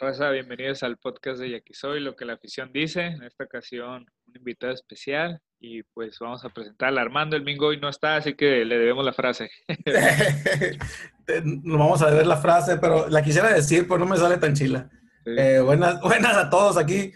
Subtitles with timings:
[0.00, 3.04] Raza, bienvenidos al podcast de Yaquisoy, lo que la afición dice.
[3.04, 7.36] En esta ocasión, un invitado especial y pues vamos a presentar a Armando.
[7.36, 9.50] El Mingo hoy no está, así que le debemos la frase.
[11.44, 14.54] no vamos a ver la frase, pero la quisiera decir, pero no me sale tan
[14.54, 14.88] chila.
[15.26, 17.12] Eh, buenas, buenas a todos aquí.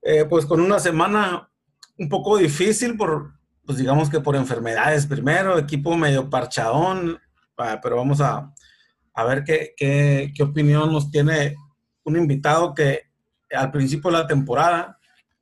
[0.00, 1.50] Eh, pues con una semana
[1.98, 3.34] un poco difícil por,
[3.66, 7.20] pues digamos que por enfermedades primero, equipo medio parchadón,
[7.58, 8.50] ah, pero vamos a,
[9.12, 11.54] a ver qué, qué, qué opinión nos tiene
[12.04, 13.02] un invitado que
[13.54, 14.98] al principio de la temporada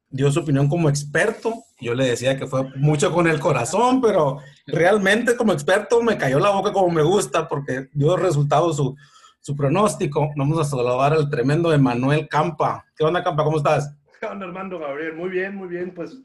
[0.09, 1.55] dio su opinión como experto.
[1.80, 6.38] Yo le decía que fue mucho con el corazón, pero realmente como experto me cayó
[6.38, 8.96] la boca como me gusta porque dio resultado su,
[9.40, 10.30] su pronóstico.
[10.37, 12.85] Vamos a saludar al tremendo Emanuel Campa.
[12.96, 13.45] ¿Qué onda, Campa?
[13.45, 13.95] ¿Cómo estás?
[14.21, 15.15] ¿Qué onda, Armando Gabriel?
[15.15, 15.93] Muy bien, muy bien.
[15.93, 16.16] Pues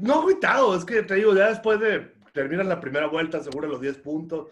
[0.00, 3.80] no agüitado, es que te digo, ya después de terminar la primera vuelta, seguro los
[3.80, 4.48] 10 puntos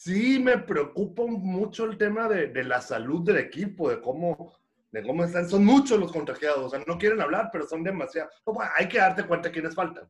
[0.00, 4.54] sí me preocupa mucho el tema de, de, la salud del equipo, de cómo,
[4.90, 5.46] de cómo están.
[5.46, 8.32] Son muchos los contagiados, o sea, no quieren hablar, pero son demasiados.
[8.78, 10.08] hay que darte cuenta de quiénes faltan.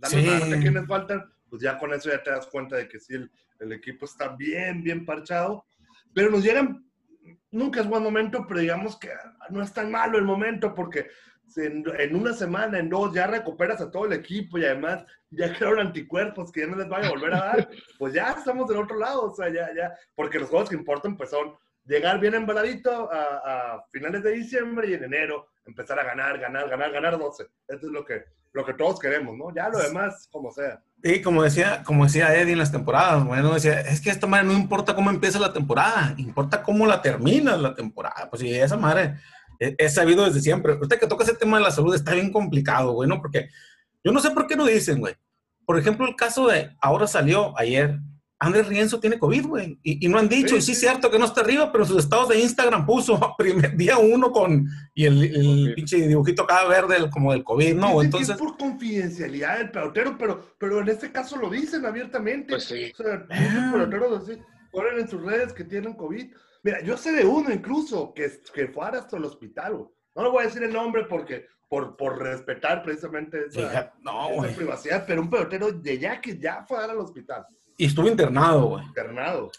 [0.00, 2.98] Darte cuenta de quiénes faltan, pues ya con eso ya te das cuenta de que
[2.98, 5.66] sí, el, el equipo está bien, bien parchado.
[6.14, 6.87] Pero nos llegan,
[7.50, 9.10] nunca es buen momento, pero digamos que
[9.50, 11.08] no es tan malo el momento porque
[11.56, 15.86] en, una semana, en dos, ya recuperas a todo el equipo y además ya crearon
[15.86, 18.98] anticuerpos que ya no les van a volver a dar, pues ya estamos del otro
[18.98, 21.54] lado, o sea, ya, ya, porque los juegos que importan pues son
[21.84, 26.68] llegar bien embaladito a, a, finales de diciembre y en enero empezar a ganar, ganar,
[26.68, 27.44] ganar, ganar 12.
[27.68, 29.54] Eso es lo que, lo que todos queremos, ¿no?
[29.54, 30.82] Ya lo demás, como sea.
[31.02, 34.46] Sí, como decía, como decía Eddie en las temporadas, bueno, decía, es que esta madre
[34.46, 38.28] no importa cómo empieza la temporada, importa cómo la termina la temporada.
[38.30, 39.16] Pues sí, esa madre
[39.60, 40.74] he, sabido desde siempre.
[40.74, 43.20] Usted que toca ese tema de la salud está bien complicado, güey, ¿no?
[43.20, 43.48] Porque
[44.02, 45.14] yo no sé por qué no dicen, güey.
[45.66, 48.00] Por ejemplo, el caso de, ahora salió ayer,
[48.40, 49.80] Andrés Rienzo tiene COVID, güey.
[49.82, 52.28] Y, no han dicho, y sí es cierto que no está arriba, pero sus estados
[52.28, 57.42] de Instagram puso primer día uno con, y el, pinche dibujito cada verde como del
[57.42, 58.00] COVID, ¿no?
[58.00, 58.30] Entonces...
[58.30, 62.50] Es por confidencialidad del pelotero, pero, pero en este caso lo dicen abiertamente.
[62.50, 62.92] Pues sí.
[62.98, 63.70] O sea, muchos ah.
[63.72, 66.32] peloteros así, ponen en sus redes que tienen COVID.
[66.62, 70.42] Mira, yo sé de uno incluso que, que fue hasta el hospital, No le voy
[70.42, 73.92] a decir el nombre porque, por, por respetar precisamente esa,
[74.56, 77.44] privacidad, pero un pelotero de ya que ya fue al hospital.
[77.78, 78.84] Y estuvo internado, güey.
[78.84, 79.50] Internado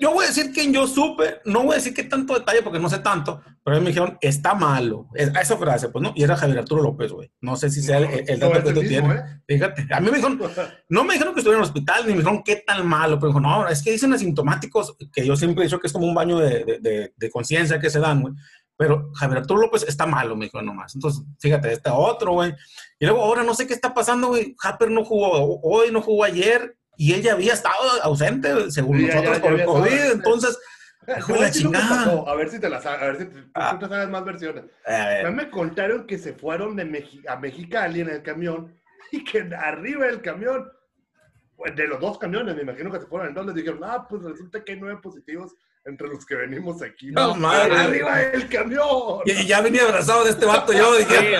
[0.00, 2.78] yo voy a decir quién yo supe, no voy a decir qué tanto detalle porque
[2.78, 5.08] no sé tanto, pero me dijeron, está malo.
[5.14, 7.30] esa frase, pues no, y era Javier Arturo López, güey.
[7.40, 9.20] No sé si sea el, dato que tú tienes.
[9.20, 9.24] ¿eh?
[9.46, 10.40] Fíjate, a mí me dijeron,
[10.88, 13.28] no me dijeron que estuviera en el hospital, ni me dijeron qué tan malo, pero
[13.28, 16.14] dijo, no, es que dicen asintomáticos, que yo siempre he dicho que es como un
[16.14, 18.34] baño de, de, de, conciencia que se dan, güey.
[18.76, 20.94] Pero Javier Arturo López está malo, me dijo nomás.
[20.94, 22.54] Entonces, fíjate, este otro, güey.
[22.98, 24.56] Y luego ahora no sé qué está pasando, güey.
[24.62, 29.52] Harper no jugó hoy, no jugó ayer y ella había estado ausente, según nosotros, por
[29.52, 30.12] el COVID.
[30.12, 30.58] Entonces,
[31.28, 32.24] la chingada.
[32.26, 33.76] A ver si te las a ver si te, ah.
[33.78, 34.64] tú sabes más versiones.
[34.86, 38.74] A me contaron que se fueron de a Mexicali en el camión
[39.12, 40.70] y que arriba del camión,
[41.56, 44.06] pues de los dos camiones, me imagino que se fueron en dos, les dijeron, ah,
[44.08, 45.54] pues resulta que hay nueve positivos
[45.84, 47.10] entre los que venimos aquí.
[47.10, 47.76] No, madre.
[47.76, 49.20] Arriba del camión.
[49.26, 50.96] Y ya venía abrazado de este vato yo.
[50.96, 51.36] Dije,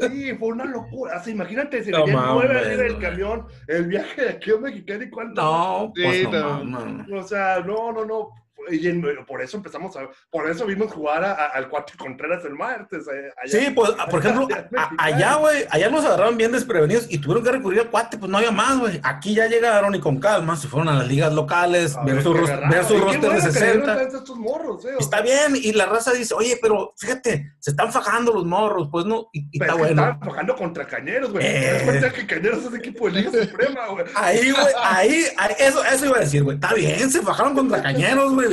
[0.00, 1.22] sí, sí, fue una locura.
[1.24, 5.08] O imagínate, si no, venían nueve arriba del camión, el viaje de aquí a Mexicali,
[5.10, 5.42] ¿cuánto?
[5.42, 8.30] No, pues no, O sea, no, no, no
[8.70, 13.06] y por eso empezamos a, por eso vimos jugar al Cuatro Contreras el martes.
[13.08, 14.48] Eh, sí, pues, por ejemplo,
[14.98, 18.38] allá, güey, allá nos agarraron bien desprevenidos y tuvieron que recurrir al Cuate, pues no
[18.38, 19.00] había más, güey.
[19.02, 22.84] Aquí ya llegaron y con calma se fueron a las ligas locales, ver su, ver
[22.84, 24.02] su roster de 60.
[24.02, 28.32] Estos morros, eh, está bien, y la raza dice, oye, pero fíjate, se están fajando
[28.32, 30.02] los morros, pues no, y, está bueno.
[30.02, 31.44] Están fajando contra Cañeros, güey.
[31.46, 32.12] Eh...
[32.14, 34.04] que Cañeros es equipo de Liga Suprema, güey.
[34.14, 36.56] Ahí, güey, ahí, ahí, eso, eso iba a decir, güey.
[36.56, 38.47] Está bien, se fajaron contra Cañeros, güey.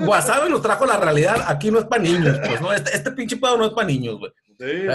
[0.00, 1.44] Guasave nos trajo la realidad.
[1.46, 2.72] Aquí no es para niños, pues, ¿no?
[2.72, 4.32] Este, este pinche pedo no es para niños, güey.
[4.58, 4.88] Eh,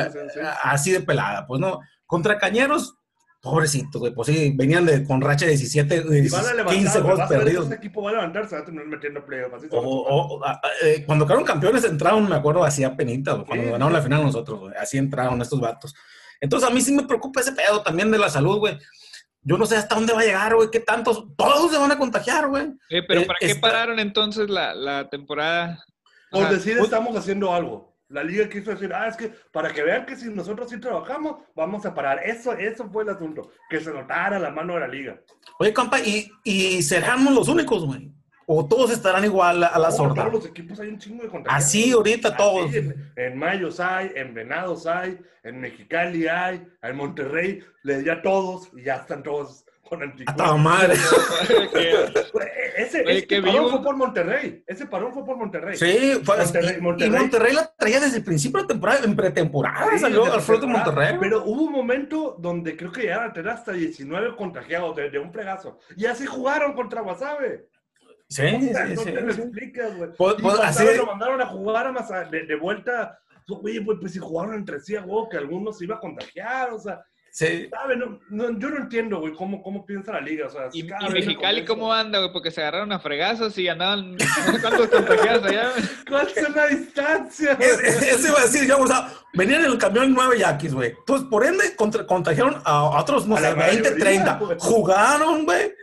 [0.63, 1.79] así de pelada, pues, ¿no?
[2.05, 2.95] Contra Cañeros,
[3.41, 4.13] pobrecitos, güey.
[4.13, 6.03] Pues sí, venían de, con racha de 17,
[6.69, 7.63] 15 goles perdidos.
[7.65, 9.65] Este equipo va a levantarse, va a tener metiendo playoffs.
[10.83, 14.59] Eh, cuando quedaron campeones entraron, me acuerdo, así a penita, cuando ganaron la final nosotros,
[14.59, 14.73] güey.
[14.79, 15.93] Así entraron estos vatos.
[16.39, 18.77] Entonces, a mí sí me preocupa ese pedo también de la salud, güey.
[19.43, 21.97] Yo no sé hasta dónde va a llegar, güey, qué tantos, todos se van a
[21.97, 22.67] contagiar, güey.
[22.89, 25.83] Eh, pero ¿para qué pararon entonces la, la temporada?
[26.29, 27.91] Por decir, estamos haciendo algo.
[28.07, 31.37] La liga quiso decir, ah, es que para que vean que si nosotros sí trabajamos,
[31.55, 32.19] vamos a parar.
[32.23, 35.21] Eso, eso fue el asunto, que se notara la mano de la liga.
[35.59, 38.11] Oye, compa, ¿y, y seremos los únicos, güey?
[38.53, 40.25] ¿O todos estarán igual a, la sorda?
[40.25, 41.65] Todos los equipos hay un chingo de contagiados.
[41.65, 42.73] Así, ahorita todos.
[42.75, 48.21] En, en, Mayos hay, en Venados hay, en Mexicali hay, en Monterrey, le di a
[48.21, 50.59] todos y ya están todos con anticuerpos.
[50.59, 50.95] madre!
[52.77, 54.63] ese, ese parón fue por Monterrey.
[54.67, 55.77] Ese parón fue por Monterrey.
[55.77, 57.13] Sí, fue Monterrey, y, Monterrey.
[57.13, 60.73] y Monterrey la traía desde el principio de temporada, en pretemporada salió al frente de
[60.73, 61.15] Monterrey.
[61.21, 65.19] Pero hubo un momento donde creo que llegaron a tener hasta 19 contagiados de, de
[65.19, 65.79] un fregazo.
[65.95, 67.70] Y así jugaron contra Guasave.
[68.31, 70.09] Sí, sí, no sí, te lo explicas, güey.
[70.17, 70.85] Pues, pues, así...
[70.95, 73.19] lo mandaron a jugar más de, de, vuelta.
[73.61, 76.79] Oye, pues, pues si jugaron entre sí, güey, que algunos se iba a contagiar, o
[76.79, 77.03] sea.
[77.33, 77.67] Sí.
[77.69, 77.97] ¿sabe?
[77.97, 80.47] No, no, yo no entiendo, güey, cómo, cómo piensa la liga.
[80.47, 82.31] O sea, ¿Y, y Mexicali cómo anda, güey?
[82.31, 84.15] Porque se agarraron a fregazos y andaban.
[84.61, 85.71] ¿Cuántos contagiados allá?
[86.07, 87.51] ¿Cuál es la distancia?
[87.59, 90.91] Eso iba a decir yo, o sea, venían en el camión nueve yaquis, güey.
[90.97, 94.39] Entonces, por ende, contra, contagiaron a otros, no a sé, 20, 30.
[94.59, 95.73] Jugaron, güey.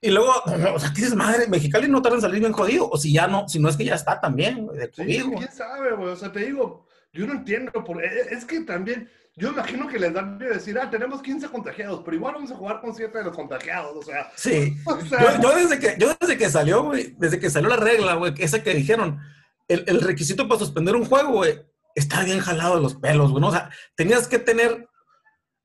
[0.00, 0.32] Y luego,
[0.74, 1.48] o sea, ¿qué dices, madre?
[1.48, 2.88] Mexicali no tarda en salir bien jodido.
[2.88, 5.52] O si ya no, si no es que ya está también, de COVID, sí, ¿Quién
[5.52, 6.10] sabe, güey?
[6.10, 7.72] O sea, te digo, yo no entiendo.
[7.84, 8.04] Por...
[8.04, 12.16] Es que también, yo imagino que les dan de decir, ah, tenemos 15 contagiados, pero
[12.16, 14.30] igual vamos a jugar con 7 de los contagiados, o sea.
[14.36, 14.76] Sí.
[14.86, 15.40] O sea...
[15.40, 18.34] Yo, yo, desde que, yo desde que salió, güey, desde que salió la regla, güey,
[18.38, 19.18] esa que dijeron,
[19.68, 21.60] el, el requisito para suspender un juego, güey,
[21.96, 23.40] está bien jalado de los pelos, güey.
[23.40, 23.48] ¿no?
[23.48, 24.88] O sea, tenías que tener,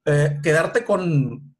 [0.05, 1.50] eh, quedarte con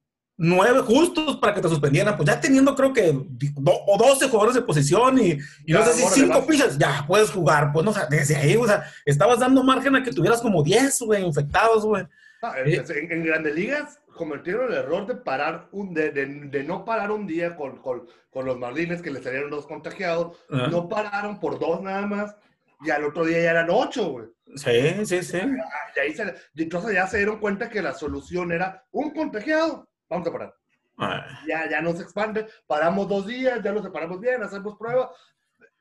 [0.43, 4.55] nueve justos para que te suspendieran, pues ya teniendo creo que do, o 12 jugadores
[4.55, 7.93] de posición y, y no sé si cinco pichas, ya puedes jugar, pues no, o
[7.93, 11.85] sea, desde ahí, o sea, estabas dando margen a que tuvieras como 10, güey, infectados,
[11.85, 12.07] güey.
[12.41, 16.63] Ah, eh, en, en, grandes ligas cometieron el error de parar un, de, de, de
[16.63, 20.55] no parar un día con, con, con, los Marlines que les salieron dos contagiados, uh
[20.55, 20.71] -huh.
[20.71, 22.35] no pararon por dos nada más,
[22.83, 24.25] y al otro día ya eran ocho, güey.
[24.55, 25.37] Sí, sí, sí.
[25.95, 30.27] Y ahí se, entonces ya se dieron cuenta que la solución era un contagiado, vamos
[30.27, 30.55] a parar.
[30.97, 31.41] Ah.
[31.47, 35.09] Ya, ya no se expande, paramos dos días, ya lo separamos bien, hacemos pruebas.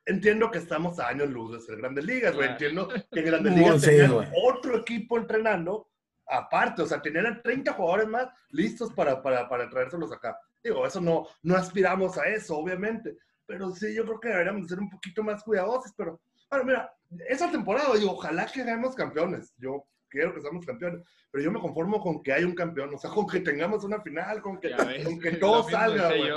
[0.07, 2.49] Entiendo que estamos a años luz de Grandes Ligas, güey.
[2.49, 5.89] Entiendo que Grandes Ligas sí, tenían otro equipo entrenando
[6.27, 10.39] aparte, o sea, tenían 30 jugadores más listos para, para, para traérselos acá.
[10.63, 14.79] Digo, eso no, no aspiramos a eso, obviamente, pero sí, yo creo que deberíamos ser
[14.79, 16.95] un poquito más cuidadosos, pero, bueno, mira,
[17.29, 21.61] esa temporada, digo, ojalá que hagamos campeones, yo quiero que seamos campeones, pero yo me
[21.61, 24.73] conformo con que haya un campeón, o sea, con que tengamos una final, con que,
[25.05, 26.31] con que todo salga, güey.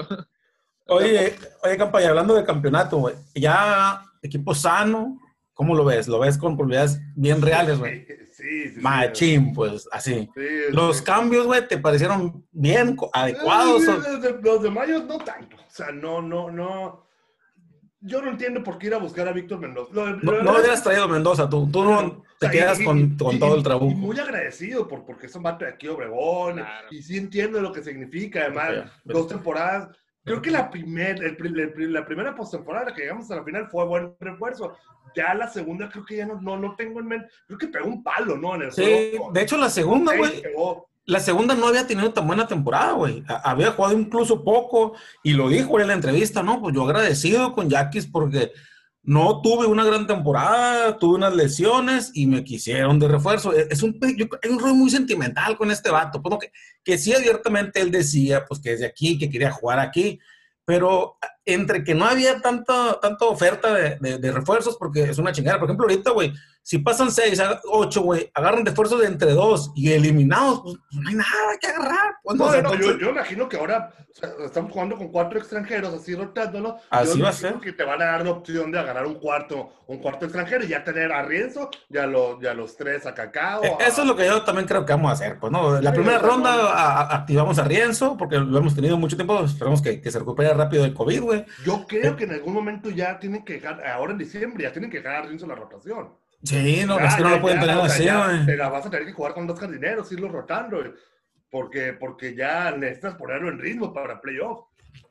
[0.88, 5.20] Oye, oye, Campa, hablando de campeonato, güey, ya equipo sano,
[5.54, 6.08] ¿cómo lo ves?
[6.08, 8.06] ¿Lo ves con probabilidades bien reales, güey?
[8.32, 10.30] Sí, sí, Machín, sí, pues, así.
[10.34, 13.84] Sí, los cambios, güey, ¿te parecieron bien, adecuados?
[13.84, 17.04] Los de, los de Mayo no tanto, o sea, no, no, no
[18.06, 19.94] yo no entiendo por qué ir a buscar a Víctor Mendoza.
[19.94, 23.18] Lo, lo, no, no hubieras traído Mendoza, tú, tú no te quedas y, con, y,
[23.18, 23.86] con, todo el trabajo.
[23.90, 26.88] muy agradecido por, porque es un vato de aquí, Obregón, claro.
[26.92, 29.90] y, sí entiendo lo que significa, además, okay, dos temporadas.
[30.24, 33.86] Creo que la, primer, el, el, la primera postemporada que llegamos a la final fue
[33.86, 34.78] buen refuerzo.
[35.16, 37.28] Ya la segunda creo que ya no, no, no tengo en mente.
[37.46, 38.56] Creo que pegó un palo, ¿no?
[38.56, 39.32] En el sí, juego.
[39.34, 40.42] de hecho la segunda, güey
[41.06, 43.24] la segunda no había tenido tan buena temporada, güey.
[43.28, 46.62] Había jugado incluso poco y lo dijo en la entrevista, ¿no?
[46.62, 48.52] Pues yo agradecido con Yaquis porque
[49.04, 53.52] no tuve una gran temporada, tuve unas lesiones y me quisieron de refuerzo.
[53.52, 56.52] Es un, yo, hay un muy sentimental con este vato, pues, que,
[56.84, 60.20] que sí abiertamente él decía, pues que es de aquí, que quería jugar aquí,
[60.66, 65.32] pero entre que no había tanta, tanta oferta de, de, de, refuerzos, porque es una
[65.32, 65.60] chingada.
[65.60, 66.34] Por ejemplo, ahorita, güey,
[66.64, 71.16] si pasan seis, ocho, güey, agarran refuerzos de entre dos y eliminados, pues no hay
[71.16, 72.16] nada que agarrar.
[72.24, 75.38] Pues, no, no, no yo, yo, imagino que ahora o sea, estamos jugando con cuatro
[75.40, 76.78] extranjeros, así rotándolo.
[76.90, 77.56] Así yo va a ser.
[77.56, 80.70] que te van a dar la opción de agarrar un cuarto, un cuarto extranjero y
[80.70, 83.62] ya tener a Rienzo y a, los, y a los tres a Cacao.
[83.62, 83.84] A...
[83.84, 85.38] Eso es lo que yo también creo que vamos a hacer.
[85.40, 85.82] Pues, ¿no?
[85.82, 89.44] La sí, primera ronda a, a, activamos a Rienzo, porque lo hemos tenido mucho tiempo,
[89.44, 91.33] esperamos que, que se recupere rápido del COVID, güey.
[91.66, 94.90] Yo creo que en algún momento ya tienen que dejar, ahora en diciembre, ya tienen
[94.90, 96.14] que dejar a Rienzo la rotación.
[96.44, 98.46] Sí, no, ya, es que no ya, lo pueden tener así, güey.
[98.46, 100.78] Te la vas a tener que jugar con dos jardineros, irlo rotando,
[101.50, 104.66] porque, porque ya necesitas ponerlo en ritmo para playoff.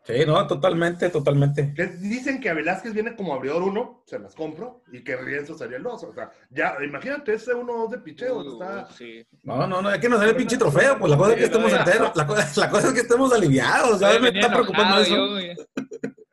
[0.04, 1.72] Sí, no, totalmente, totalmente.
[1.74, 5.56] Que dicen que a Velázquez viene como abridor uno, se las compro, y que Rienzo
[5.56, 6.02] sería el dos.
[6.02, 8.38] O sea, ya, imagínate ese uno de picheo.
[8.38, 8.90] Uh, está...
[8.90, 9.24] sí.
[9.44, 11.44] No, no, no, es que nos sale el pinche trofeo, pues la cosa es que
[11.44, 12.24] estemos enteros, la,
[12.56, 15.40] la, cosa es que estemos aliviados, ya me está preocupando eso.
[15.40, 15.52] Yo,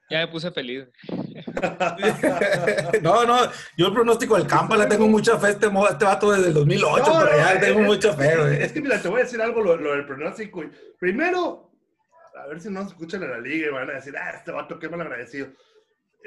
[0.09, 0.85] ya me puse feliz.
[3.01, 3.37] no, no,
[3.77, 6.53] yo el pronóstico del campo le tengo mucha fe a este, este vato desde el
[6.53, 8.61] 2008, no, pero ya no, tengo es, mucha fe, güey.
[8.61, 10.63] Es que mira, te voy a decir algo, lo, lo del pronóstico.
[10.99, 11.71] Primero,
[12.35, 14.51] a ver si no nos escuchan en la liga y van a decir, ah, este
[14.51, 15.49] vato qué mal agradecido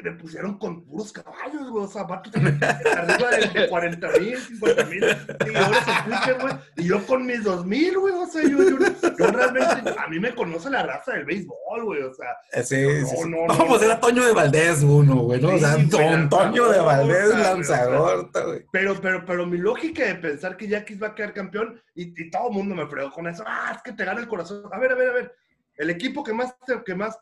[0.03, 5.01] me pusieron con puros caballos, güey, o sea, vatos arriba de, 40 mil, 50 mil
[5.01, 8.79] seguidores en Twitter, güey, y yo con mis 2 mil, güey, o sea, yo, yo,
[9.19, 12.29] yo, realmente, a mí me conoce la raza del béisbol, güey, o sea.
[12.53, 15.55] Eh, sí, no, sí, no, no, pues era Toño de Valdés uno, güey, ¿no?
[15.55, 18.65] o sea, Don Toño de Valdés, lanzagorta, güey.
[18.73, 22.31] Pero, pero, pero mi lógica de pensar que Yaquis va a quedar campeón, y, y
[22.31, 24.79] todo el mundo me fregó con eso, ah, es que te gana el corazón, a
[24.79, 25.37] ver, a ver, a ver,
[25.77, 27.19] el equipo que más, que más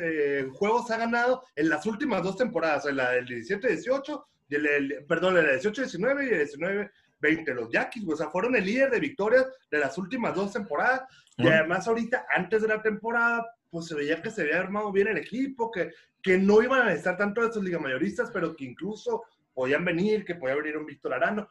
[0.00, 4.24] eh, juegos ha ganado en las últimas dos temporadas, en la del 17-18,
[5.08, 9.00] perdón, en la 18-19 y el 19-20, los Yaquis, o sea, fueron el líder de
[9.00, 11.02] victorias de las últimas dos temporadas.
[11.38, 15.08] Y además ahorita, antes de la temporada, pues se veía que se había armado bien
[15.08, 19.24] el equipo, que, que no iban a necesitar tanto de estos ligamayoristas, pero que incluso
[19.56, 21.48] podían venir, que podía venir un Víctor Arano.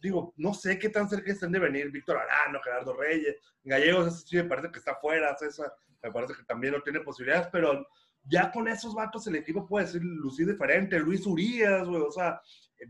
[0.00, 4.24] digo, no sé qué tan cerca estén de venir Víctor Arano, Gerardo Reyes, Gallegos, eso
[4.24, 7.84] sí me parece que está fuera, César, me parece que también no tiene posibilidades, pero
[8.22, 11.00] ya con esos vatos el equipo puede ser lucir diferente.
[11.00, 12.40] Luis Urias, güey, o sea,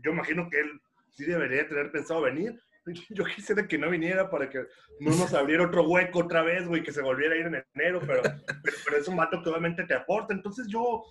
[0.03, 2.61] yo imagino que él sí debería tener pensado venir.
[3.09, 4.59] Yo quisiera que no viniera para que
[4.99, 7.99] no nos abriera otro hueco otra vez, güey, que se volviera a ir en enero,
[8.05, 10.33] pero, pero, pero es un vato que obviamente te aporta.
[10.33, 11.03] Entonces yo,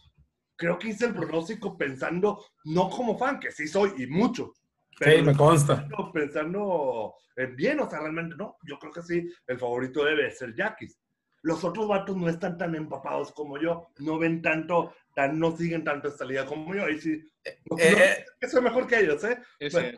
[0.60, 4.52] creo que hice el pronóstico pensando, no como fan, que sí soy y mucho.
[4.98, 5.88] Pero sí, me consta.
[6.12, 8.58] Pensando, en bien, o sea, realmente no.
[8.64, 11.00] Yo creo que sí, el favorito debe ser Yaquis.
[11.40, 15.82] Los otros vatos no están tan empapados como yo, no ven tanto, tan, no siguen
[15.82, 16.90] tanto esta liga como yo.
[16.90, 17.24] Y sí,
[17.78, 19.38] eh, eso es mejor que ellos, ¿eh?
[19.60, 19.96] eh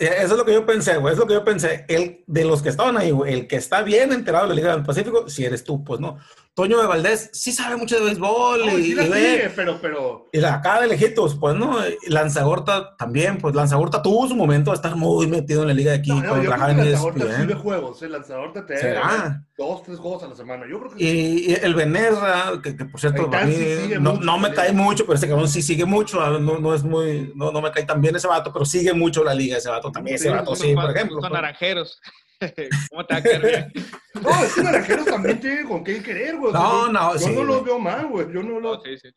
[0.00, 1.12] eso es lo que yo pensé, güey.
[1.12, 1.84] Es lo que yo pensé.
[1.88, 4.74] El, de los que estaban ahí, güey, el que está bien enterado de la Liga
[4.74, 6.18] del Pacífico, si eres tú, pues no.
[6.54, 10.28] Toño de Valdés sí sabe mucho de béisbol y, y ve, pero, pero...
[10.32, 11.78] Y la acá de lejitos, pues, ¿no?
[12.06, 15.98] Lanzagorta también, pues Lanzagorta tuvo su momento de estar muy metido en la liga de
[15.98, 16.86] aquí no, no, con Rajanes.
[16.86, 20.64] Lanzagorta sí de juegos, el Lanzagorta te da dos, tres juegos a la semana.
[20.70, 23.56] Yo creo que y, y el Benerra, que, que por cierto, a mí,
[24.00, 26.84] no, no, me cae mucho, pero ese cabrón sí sigue mucho, ah, no, no es
[26.84, 29.70] muy, no, no me cae tan bien ese vato, pero sigue mucho la liga ese
[29.70, 31.20] vato también, ese vato sí, por ejemplo.
[31.20, 32.00] Son naranjeros.
[32.90, 33.72] ¿Cómo te va a quedar bien?
[34.22, 36.52] No, es que Naranjeros también tiene con qué querer, güey.
[36.52, 38.32] No, no, yo sí, no los veo mal, güey.
[38.32, 38.76] Yo no lo.
[38.76, 39.10] No, sí, sí.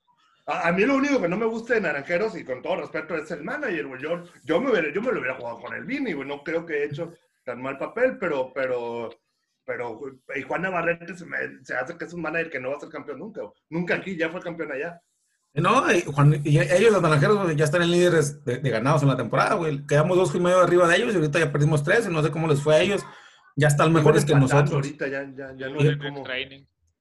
[0.48, 3.16] A, a, mí lo único que no me gusta de Naranjeros, y con todo respeto,
[3.16, 4.02] es el manager, güey.
[4.02, 6.28] Yo, yo, me, hubiera, yo me lo hubiera jugado con el Vini, güey.
[6.28, 7.14] No creo que he hecho
[7.46, 9.10] tan mal papel, pero, pero,
[9.64, 10.02] pero,
[10.36, 12.80] y Juan Navarrete se, me, se hace que es un manager que no va a
[12.82, 13.42] ser campeón nunca.
[13.42, 13.54] Güey.
[13.70, 15.02] Nunca aquí, ya fue campeón allá.
[15.58, 19.10] No, y, Juan, y ellos, los naranjeros, ya están en líderes de, de, ganados en
[19.10, 19.86] la temporada, güey.
[19.86, 22.32] Quedamos dos y medio arriba de ellos y ahorita ya perdimos tres y no sé
[22.32, 23.04] cómo les fue a ellos
[23.58, 24.72] ya están mejores que nosotros.
[24.72, 26.24] Ahorita ya, ya, ya no sé cómo.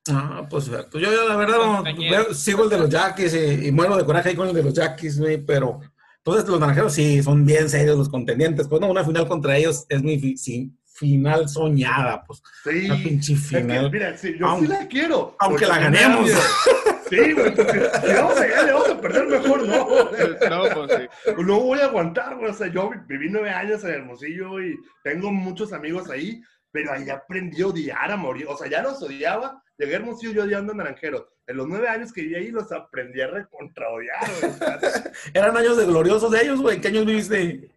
[0.08, 3.72] Ah, pues, pues yo, yo la verdad no, sigo el de los Yaquis y, y,
[3.72, 5.80] muero de coraje ahí con el de los Yaquis, güey, pero
[6.18, 8.68] entonces los naranjeros sí son bien serios los contendientes.
[8.68, 12.40] Pues no, una final contra ellos es mi fi, sí, final soñada, pues.
[12.64, 12.86] Sí.
[12.86, 13.86] Una pinche final.
[13.86, 15.36] Es que, mira, sí, yo aunque, sí la quiero.
[15.40, 16.30] Aunque la ganemos.
[17.08, 19.86] Sí, güey, porque si vamos a ganar, vamos a perder mejor, no.
[20.50, 21.32] No, pues sí.
[21.42, 22.50] No voy a aguantar, güey.
[22.50, 27.08] O sea, yo viví nueve años en Hermosillo y tengo muchos amigos ahí, pero ahí
[27.08, 28.46] aprendí a odiar a morir.
[28.48, 29.62] O sea, ya los odiaba.
[29.78, 31.26] Llegué a Hermosillo yo odiando a Naranjeros.
[31.46, 34.52] En los nueve años que viví ahí los aprendí a recontra odiar, güey.
[35.34, 36.76] Eran años de gloriosos de ellos, güey.
[36.76, 37.70] ¿En qué años viviste?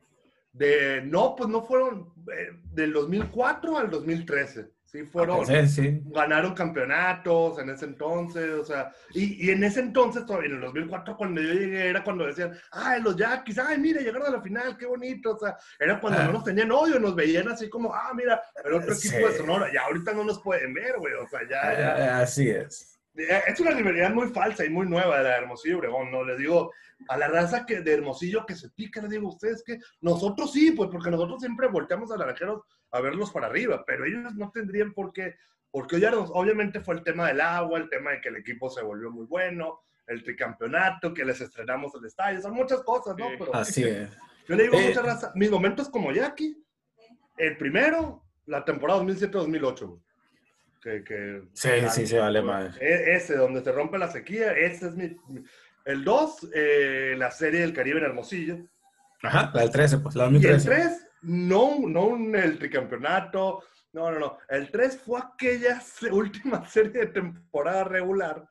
[0.53, 4.78] De, no, pues no fueron eh, del 2004 al 2013.
[4.91, 6.01] Sí, fueron, sí, sí.
[6.05, 11.15] ganaron campeonatos en ese entonces, o sea, y, y, en ese entonces, en el 2004,
[11.15, 14.75] cuando yo llegué, era cuando decían, ay, los Yaquis, ay, mira, llegaron a la final,
[14.77, 16.23] qué bonito, o sea, era cuando ah.
[16.23, 19.09] no nos tenían odio, nos veían así como, ah, mira, el otro sí.
[19.09, 22.19] equipo de Sonora, ya ahorita no nos pueden ver, güey, o sea, ya, ya.
[22.21, 22.99] Así es.
[23.13, 26.23] Es una rivalidad muy falsa y muy nueva de la Hermosillo Obregón, ¿no?
[26.23, 26.71] Les digo,
[27.07, 30.71] a la raza que, de Hermosillo que se pica, les digo ustedes que nosotros sí,
[30.71, 34.93] pues porque nosotros siempre volteamos a naranjeros a verlos para arriba, pero ellos no tendrían
[34.93, 35.35] por qué,
[35.71, 38.81] porque ya obviamente fue el tema del agua, el tema de que el equipo se
[38.81, 43.27] volvió muy bueno, el tricampeonato, que les estrenamos el estadio, son muchas cosas, ¿no?
[43.37, 44.09] Pero, Así es.
[44.47, 46.57] Yo le digo a mucha raza, mis momentos como Jackie,
[47.37, 50.01] el primero, la temporada 2007-2008,
[50.81, 52.75] que, que, sí, sí, sí, vale más.
[52.81, 55.15] E, ese, donde se rompe la sequía, ese es mi...
[55.85, 58.57] El 2, eh, la serie del Caribe en Hermosillo.
[59.23, 60.69] Ajá, la del 13, pues la 2013.
[60.69, 64.37] Y el 3, no, no el tricampeonato, no, no, no.
[64.47, 68.47] El 3 fue aquella última serie de temporada regular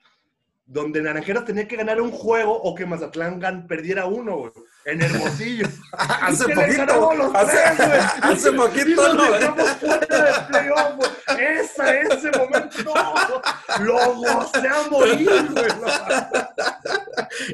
[0.68, 4.52] donde Naranjeros tenía que ganar un juego o que Mazatlán gan, perdiera uno, güey,
[4.84, 5.66] en Hermosillo.
[5.92, 9.34] hace poquito, los hace, tres, hace poquito, no.
[9.34, 11.10] Estamos fuera de playoff, güey.
[11.58, 15.68] Esa, ese momento, no, lo gocé a morir, güey.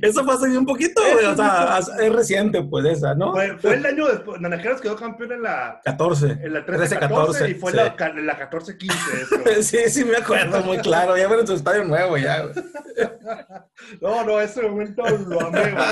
[0.02, 1.26] Eso fue hace un poquito, güey.
[1.26, 3.32] O sea, es reciente, pues, esa, ¿no?
[3.32, 4.40] Fue, fue el año después.
[4.40, 6.38] Naranjeros quedó campeón en la 14.
[6.42, 7.76] En la 13, 13-14 y fue sí.
[7.76, 9.62] la, en la 14-15.
[9.62, 11.16] sí, sí, me acuerdo muy claro.
[11.16, 12.42] Ya en su estadio nuevo, ya.
[12.42, 12.54] güey.
[14.00, 15.84] no, no, ese momento lo amé, güey.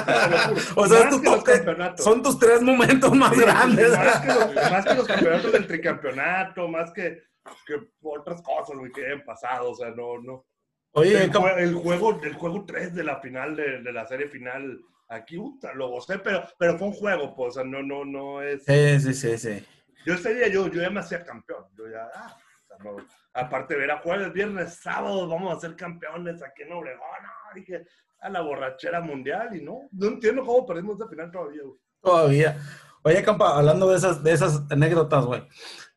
[0.76, 2.04] O sea, eh, campeonatos.
[2.04, 3.90] son tus tres momentos más Sí, grandes.
[3.90, 7.22] Más que, los, más que los campeonatos del tricampeonato, más que,
[7.66, 9.70] que otras cosas, güey, que hayan pasado.
[9.70, 10.44] O sea, no, no.
[10.92, 14.06] Oye, el, ¿cómo- jue- el juego, el juego 3 de la final de, de la
[14.06, 17.82] serie final, aquí, puta, lo gocé, pero, pero fue un juego, pues, o sea, no,
[17.82, 18.64] no, no es.
[18.64, 19.64] sí, sí, sí, sí.
[20.04, 21.64] Yo ese día yo, yo ya me hacía campeón.
[21.78, 22.96] Yo ya, ah, o sea, no,
[23.34, 26.98] aparte de ver a jueves, viernes, sábado, vamos a ser campeones aquí en Obregón.
[27.22, 27.86] No, dije,
[28.20, 31.62] a la borrachera mundial y no, no entiendo cómo perdimos esa final todavía.
[31.64, 31.78] güey.
[32.02, 32.58] Todavía.
[33.04, 35.42] Oye, Campa, hablando de esas, de esas anécdotas, güey.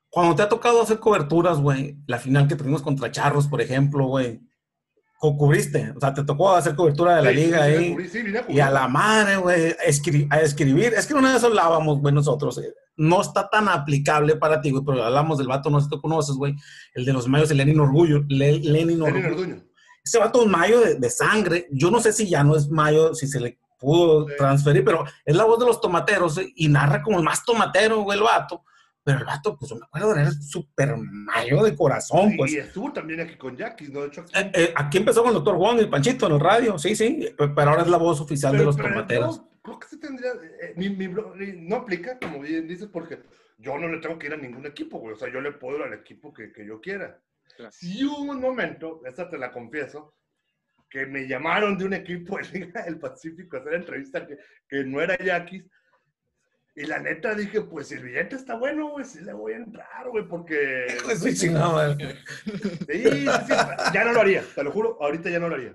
[0.10, 4.06] Cuando te ha tocado hacer coberturas, güey, la final que tuvimos contra Charros, por ejemplo,
[4.06, 4.45] güey, ¿cu-
[5.38, 5.94] ¿cubriste?
[5.96, 8.10] O sea, te tocó hacer cobertura de la Sí, liga sí, ahí.
[8.10, 10.94] sí, Y a la madre, güey, escri- a escribir.
[10.96, 12.58] Es que una vez hablábamos, güey, nosotros.
[12.60, 15.90] eh, No está tan aplicable para ti, güey, pero hablamos del vato, no sé si
[15.90, 16.56] tú conoces, güey.
[16.94, 18.24] El de los mayos, el Lenin Orgullo.
[18.30, 19.28] Le- Lenin Lenin Orgullo.
[19.28, 19.64] Orduño.
[20.04, 21.68] Ese vato es mayo de, de sangre.
[21.72, 25.36] Yo no sé si ya no es mayo, si se le pudo transferir, pero es
[25.36, 28.64] la voz de los tomateros eh, y narra como el más tomatero, güey, el vato.
[29.06, 32.52] Pero el vato, pues yo me acuerdo, era súper mayo de corazón, pues.
[32.54, 34.02] Y estuvo también aquí con Jackie, ¿no?
[34.02, 36.40] De hecho, Eh, eh, aquí empezó con el doctor Juan y el Panchito en el
[36.40, 39.38] radio, sí, sí, pe- pero ahora es la voz oficial de los pero tomateros.
[39.38, 40.32] yo creo que se tendría.
[40.32, 43.20] eh, mi- mi no aplica, como bien dices, porque
[43.60, 45.14] yo no le tengo que ir a ningún equipo, güey.
[45.14, 47.22] O sea, yo le puedo ir al equipo que, que yo quiera.
[47.56, 47.72] Claro.
[47.72, 50.16] Si hubo un momento, esta te la confieso,
[50.90, 54.84] que me llamaron de un equipo de Liga del Pacífico a hacer entrevista que, que
[54.84, 55.64] no era Yaquis.
[56.78, 59.58] Y la neta dije, pues si el billete está bueno, güey, sí le voy a
[59.58, 60.88] entrar, güey, porque...
[61.18, 62.16] Su chingada madre.
[62.46, 63.54] Sí, sí, sí,
[63.94, 65.74] ya no lo haría, te lo juro, ahorita ya no lo haría.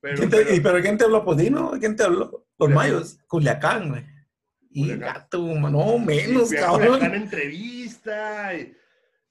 [0.00, 1.24] Pero, ¿Quién te- pero- y- ¿Pero quién te habló?
[1.24, 2.46] Pues Dino, ¿quién te habló?
[2.58, 2.74] Los Culiacán.
[2.74, 4.04] mayos, Culiacán, güey.
[4.70, 5.14] Y Culiacán.
[5.14, 7.04] gato, no, menos, Culiacán cabrón.
[7.04, 8.76] en entrevista y,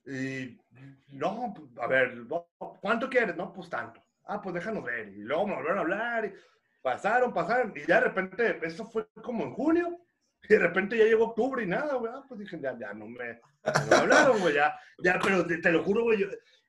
[0.05, 0.57] y,
[1.09, 2.13] no, pues, a ver,
[2.81, 3.35] ¿cuánto quieres?
[3.35, 4.01] No, pues tanto.
[4.25, 5.09] Ah, pues déjanos ver.
[5.09, 6.33] Y luego me volvieron a hablar y
[6.81, 7.73] pasaron, pasaron.
[7.75, 9.99] Y ya de repente, eso fue como en junio.
[10.43, 12.11] Y de repente ya llegó octubre y nada, güey.
[12.13, 13.39] Ah, pues dije, ya, ya no me,
[13.89, 14.55] no hablaron, güey.
[14.55, 16.25] Ya, ya, pero te, te lo juro, güey,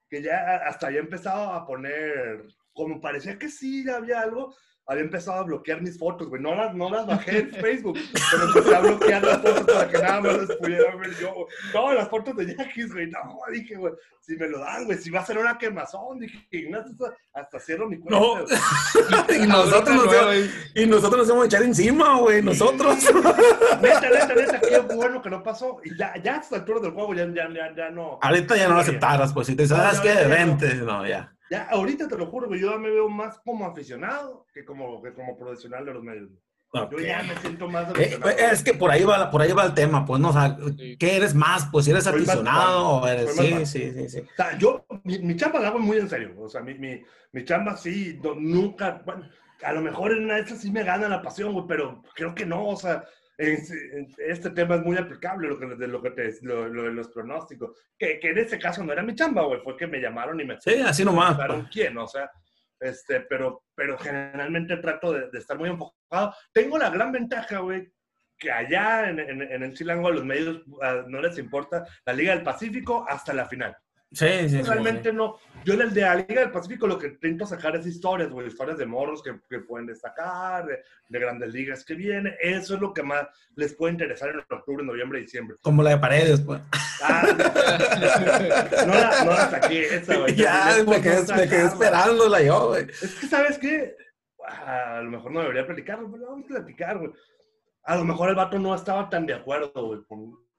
[0.09, 4.55] que ya hasta había empezado a poner, como parecía que sí había algo,
[4.87, 6.43] había empezado a bloquear mis fotos, güey.
[6.43, 7.99] No las, no las bajé en Facebook,
[8.31, 11.33] pero empecé a bloquear las fotos para que nada más las pudiera ver yo.
[11.33, 11.47] güey.
[11.73, 13.11] Todas las fotos de Jackie, güey.
[13.11, 13.21] No,
[13.53, 16.39] dije, güey, si me lo dan, güey, si va a ser una quemazón, dije,
[16.75, 18.19] hasta, hasta cierro mi cuenta.
[18.19, 19.35] No.
[19.35, 20.35] y, nosotros nos, Nueva,
[20.75, 22.43] y nosotros nos vamos a echar encima, güey.
[22.43, 22.97] Nosotros.
[23.83, 25.79] Neta, neta, neta, qué bueno que no pasó.
[25.85, 28.19] Y ya, ya a estas alturas del juego ya, ya, ya, ya no.
[28.23, 29.47] Ahorita ya no lo aceptaras, pues.
[29.47, 30.29] Si te No, sabes no, que no.
[30.29, 31.34] vente, no, ya.
[31.51, 35.03] Ya, ahorita te lo juro, güey, yo ya me veo más como aficionado que como,
[35.03, 36.31] que como profesional de los medios.
[36.77, 36.91] Ok.
[36.93, 38.31] Yo ya me siento más Eh, aficionado.
[38.31, 40.57] es que por ahí va, por ahí va el tema, pues, no, o sea.
[40.99, 41.69] ¿qué eres más?
[41.71, 43.27] Pues, si eres Soy aficionado o eres.
[43.37, 44.19] Más Sí, sí, sí, sí.
[44.21, 46.35] O sea, yo, mi, mi chamba la hago muy en serio.
[46.41, 47.01] O sea, mi, mi,
[47.33, 49.29] mi chamba sí, no- nunca, bueno,
[49.63, 52.35] a lo mejor en una de esas sí me gana la pasión, güey, pero creo
[52.35, 53.05] que no, o sea,
[53.37, 57.09] este tema es muy aplicable, lo que, de lo que te, lo, lo de los
[57.09, 57.77] pronósticos.
[57.99, 60.45] Que, que en ese caso no era mi chamba, güey, fue que me llamaron y
[60.45, 61.37] me Sí, así nomás.
[61.37, 62.31] preguntaron quién, o sea,
[62.81, 66.35] este, pero, pero generalmente trato de, de estar muy enfocado.
[66.53, 67.93] Tengo la gran ventaja, güey,
[68.39, 72.13] que allá en, en, en el Chilango a los medios ah, no les importa la
[72.13, 73.77] Liga del Pacífico hasta la final.
[74.15, 74.63] Sí, sí, sí.
[74.63, 75.39] Realmente no.
[75.65, 78.47] Yo en el de la Liga del Pacífico lo que intento sacar es historias, güey,
[78.47, 82.35] historias de morros que, que pueden destacar, de, de grandes ligas que vienen.
[82.41, 85.57] Eso es lo que más les puede interesar en octubre, noviembre, diciembre.
[85.63, 86.61] Como la de paredes, pues.
[87.03, 87.27] Ah,
[88.87, 90.35] no, la, no la saqué esa, güey.
[90.35, 92.85] ya, me quedé, me quedé esperándola yo, güey.
[92.85, 93.97] Es que, ¿sabes qué?
[94.47, 97.11] A lo mejor no debería platicarlo, pero vamos a platicar, güey.
[97.85, 100.01] A lo mejor el vato no estaba tan de acuerdo, güey.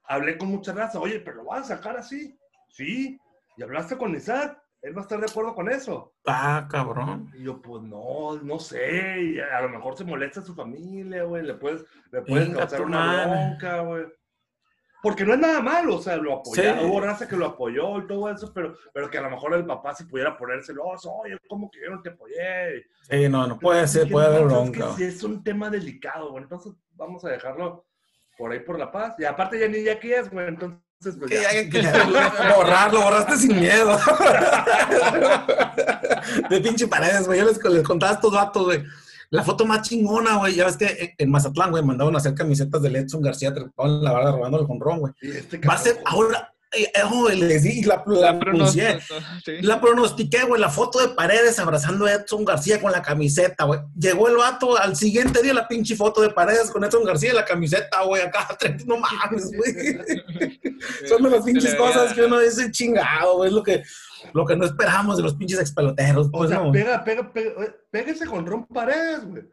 [0.04, 2.36] Hablé con mucha raza, oye, pero lo vas a sacar así.
[2.68, 3.18] Sí.
[3.56, 6.14] Y hablaste con Isaac, él va a estar de acuerdo con eso.
[6.26, 7.30] Ah, cabrón.
[7.34, 9.22] Y yo, pues no, no sé.
[9.22, 11.42] Y a lo mejor se molesta a su familia, güey.
[11.42, 14.04] Le puedes, le puedes Venga, causar una bronca, güey.
[15.02, 16.84] Porque no es nada malo, o sea, lo apoyó, Sí.
[16.84, 19.64] hubo raza que lo apoyó y todo eso, pero, pero que a lo mejor el
[19.64, 22.84] papá si pudiera ponérselo, oye, ¿cómo que yo no te apoyé?
[23.02, 24.88] Sí, no, no puede ser, puede haber no, ¿sabes bronca.
[24.96, 24.96] qué?
[24.96, 26.42] Sí, es un tema delicado, güey.
[26.42, 27.86] Entonces vamos a dejarlo
[28.36, 29.14] por ahí por la paz.
[29.18, 30.48] Y aparte ya ni ya aquí es, güey.
[30.48, 31.70] Entonces, pues ya.
[31.70, 33.98] que ya- borrarlo, borraste sin miedo.
[36.50, 37.38] De pinche paredes, güey.
[37.40, 38.82] Yo les, les contaba a estos vatos, güey.
[39.30, 40.54] La foto más chingona, güey.
[40.54, 44.04] Ya ves que en- Mazatlán, güey, mandaban a hacer camisetas de Edson García trepado en
[44.04, 45.12] la barra robando el jonrón, güey.
[45.20, 46.52] Este Va a ser ahora,
[47.10, 48.98] oh, les di, la, la, la, pronuncié.
[49.44, 49.62] Sí.
[49.62, 53.80] La pronostiqué, güey, la foto de Paredes abrazando a Edson García con la camiseta, güey.
[53.96, 57.34] Llegó el vato al siguiente día la pinche foto de Paredes con Edson García y
[57.34, 58.48] la camiseta, güey, acá,
[58.86, 59.98] no mames, güey.
[61.08, 63.82] Son de las pinches cosas que uno dice chingado, güey, es lo que,
[64.32, 66.28] lo que no esperamos de los pinches expeloteros.
[66.30, 66.72] Pues, o sea, no.
[66.72, 67.52] pega, pega, pega,
[67.90, 69.44] pégase con Ron Paredes, güey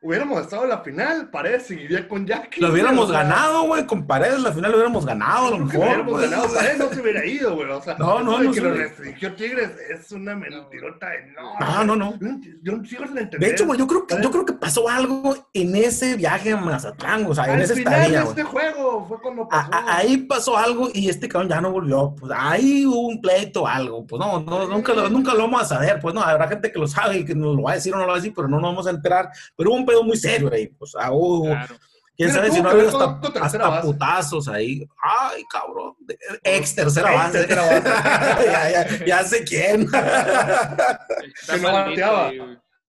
[0.00, 2.60] hubiéramos estado en la final, Paredes seguiría con Jackie.
[2.60, 5.74] Lo hubiéramos ganado, güey, con Paredes, la final lo hubiéramos ganado, a lo mejor.
[5.74, 7.70] Lo hubiéramos ganado, Paredes no se hubiera ido, güey.
[7.70, 8.52] O sea, no, no, no.
[8.52, 11.66] que lo restringió Tigres es una mentirota enorme.
[11.84, 12.18] No, no, no.
[12.62, 13.40] Yo no sigo sin entender.
[13.40, 16.56] De hecho, güey, yo creo que, yo creo que pasó algo en ese viaje a
[16.56, 19.70] Mazatlán, o sea, Al en ese final estadía, de este juego fue cuando pasó.
[19.72, 22.14] A, ahí pasó algo y este cabrón ya no volvió.
[22.18, 24.06] Pues ahí hubo un pleito algo.
[24.06, 25.98] Pues no, no nunca, lo, nunca lo vamos a saber.
[26.00, 27.96] Pues no, habrá gente que lo sabe y que nos lo va a decir o
[27.96, 29.30] no lo va a decir, pero no nos vamos a enterar.
[29.56, 31.76] Pero hubo un pedo muy serio ahí pues, ah, uh, claro.
[32.16, 34.86] quién sabe si no había hasta, hasta putazos ahí.
[35.02, 35.94] Ay, cabrón.
[36.42, 37.44] Ex tercera base.
[37.44, 38.46] Tercera base.
[38.46, 39.88] ya, ya, ya, sé quién.
[41.46, 42.30] que no bateaba.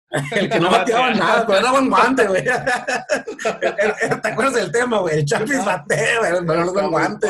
[0.37, 2.45] El que no bateaba nada, pero era buen guante, güey.
[2.45, 5.19] ¿Te acuerdas del tema, güey?
[5.19, 7.29] El Chapis batea, pero no era buen guante.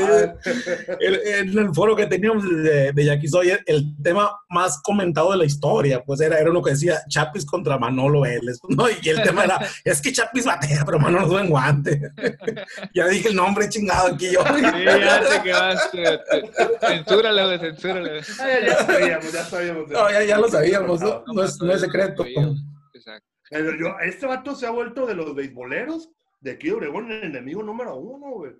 [1.01, 5.45] En el foro que teníamos de, de Jackie Sawyer, el tema más comentado de la
[5.47, 8.87] historia, pues era, era lo que decía Chapis contra Manolo Vélez, ¿no?
[8.91, 12.13] Y el tema era, es que Chapis batea, pero Manolo es buen guante.
[12.95, 14.41] ya dije el nombre chingado aquí yo.
[14.55, 16.21] Sí, ya te quedaste.
[16.81, 18.21] Censúrale, güey, censúrale.
[18.39, 19.89] Ah, ya, ya sabíamos, ya sabíamos.
[19.89, 21.25] No, ya, ya lo sabíamos, ¿no?
[21.27, 22.25] No, es, no es secreto.
[23.51, 27.25] Pero yo, este vato se ha vuelto de los beisboleros de aquí de Obregón el
[27.25, 28.53] enemigo número uno, güey.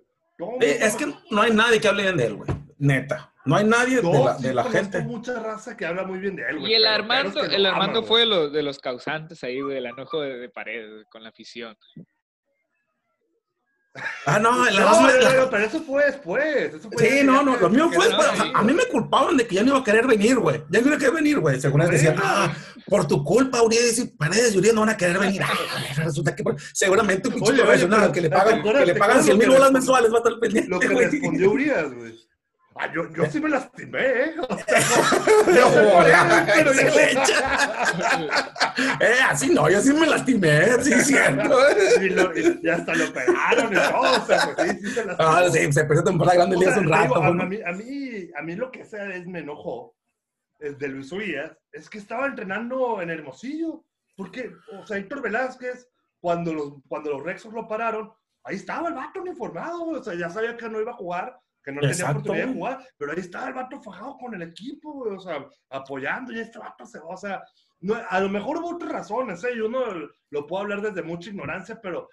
[0.61, 2.49] Eh, es que no hay nadie que hable bien de él, güey.
[2.77, 3.33] Neta.
[3.45, 5.01] No hay nadie de la, de la gente.
[5.01, 6.73] mucha raza que habla muy bien de él, güey.
[6.73, 10.21] Y el Armando, el Armando fue de los, de los causantes ahí, güey, del enojo
[10.21, 11.75] de, de pared con la afición.
[14.25, 16.73] Ah, no, la no, pero eso fue después.
[16.73, 18.05] Eso fue sí, no, no, lo mío fue.
[18.53, 20.63] a, mí me culpaban de que ya no iba a querer venir, güey.
[20.69, 21.59] Ya no iba a querer venir, güey.
[21.59, 22.53] Según ellos decían, ah,
[22.87, 25.41] por tu culpa, Uriel y Paredes y Uriel no van a querer venir.
[25.43, 25.53] Ah,
[25.97, 27.53] resulta que seguramente un pinche
[28.13, 30.69] que le pagan, que le pagan 100 mil bolas mensuales va a estar pendiente.
[30.69, 32.27] Lo que respondió Urias, güey.
[32.79, 34.35] Ah, yo, yo sí me lastimé, ¿eh?
[34.47, 34.79] O sea,
[35.47, 36.81] no, pero yo...
[38.99, 41.57] eh, así no, yo sí me lastimé, sí, cierto.
[42.01, 45.29] y, lo, y, hasta lo pegaron y todo, o sea, pues sí, sí se lastimó.
[45.29, 47.15] Ah, sí, se perdió temporada grande día hace un rato.
[47.15, 49.95] Digo, a, mí, a, mí, a mí lo que sea es me enojó,
[50.59, 53.83] de Luis Urias, es que estaba entrenando en Hermosillo.
[54.15, 55.87] Porque, o sea, Héctor Velázquez,
[56.19, 58.11] cuando los, cuando los Rexos lo pararon,
[58.43, 61.73] ahí estaba el vato uniformado, o sea, ya sabía que no iba a jugar que
[61.73, 65.19] no tenía oportunidad de jugar, pero ahí estaba el vato fajado con el equipo, o
[65.19, 67.43] sea, apoyando, y este vato se va, o sea,
[67.81, 69.49] no, a lo mejor hubo otras razones, ¿eh?
[69.53, 69.81] yo no
[70.29, 72.07] lo puedo hablar desde mucha ignorancia, pero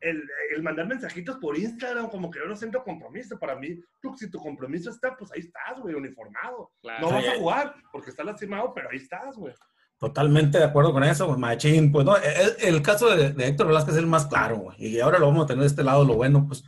[0.00, 3.38] el, el, mandar mensajitos por Instagram, como que yo no siento compromiso.
[3.38, 6.70] Para mí, tú, si tu compromiso está, pues ahí estás, güey, uniformado.
[6.80, 7.06] Claro.
[7.06, 9.52] No vas a jugar porque estás lastimado, pero ahí estás, güey.
[9.98, 11.92] Totalmente de acuerdo con eso, Machín.
[11.92, 14.76] Pues no, el, el caso de, de, Héctor Velázquez es el más claro, güey.
[14.78, 16.64] Y ahora lo vamos a tener de este lado, lo bueno, pues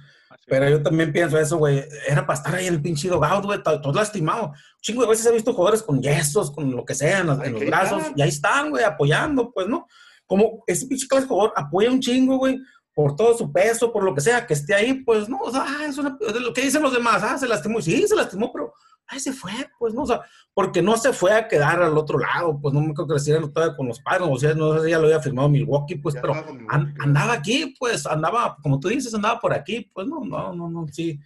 [0.47, 1.85] pero yo también pienso eso, güey.
[2.07, 4.53] Era para estar ahí en el pinche dogout, güey, todo lastimado.
[4.81, 7.53] Chingo de veces he visto jugadores con yesos, con lo que sea, en los, en
[7.53, 9.87] los brazos, y ahí están, güey, apoyando, pues, ¿no?
[10.27, 12.59] Como ese pinche clase jugador apoya un chingo, güey,
[12.95, 15.65] por todo su peso, por lo que sea, que esté ahí, pues, no, o sea,
[15.67, 18.75] ah, es una, lo que dicen los demás, ah, se lastimó, sí, se lastimó, pero
[19.09, 20.03] ahí se fue, pues, ¿no?
[20.03, 20.23] O sea,
[20.55, 23.49] porque no se fue a quedar al otro lado, pues no me creo que le
[23.49, 26.15] todavía con los padres, o sea, no sé si ya lo había firmado Milwaukee, pues,
[26.21, 26.35] pero
[26.69, 30.87] andaba aquí, pues, andaba, como tú dices, andaba por aquí, pues, no, no, no, no,
[30.89, 31.19] sí.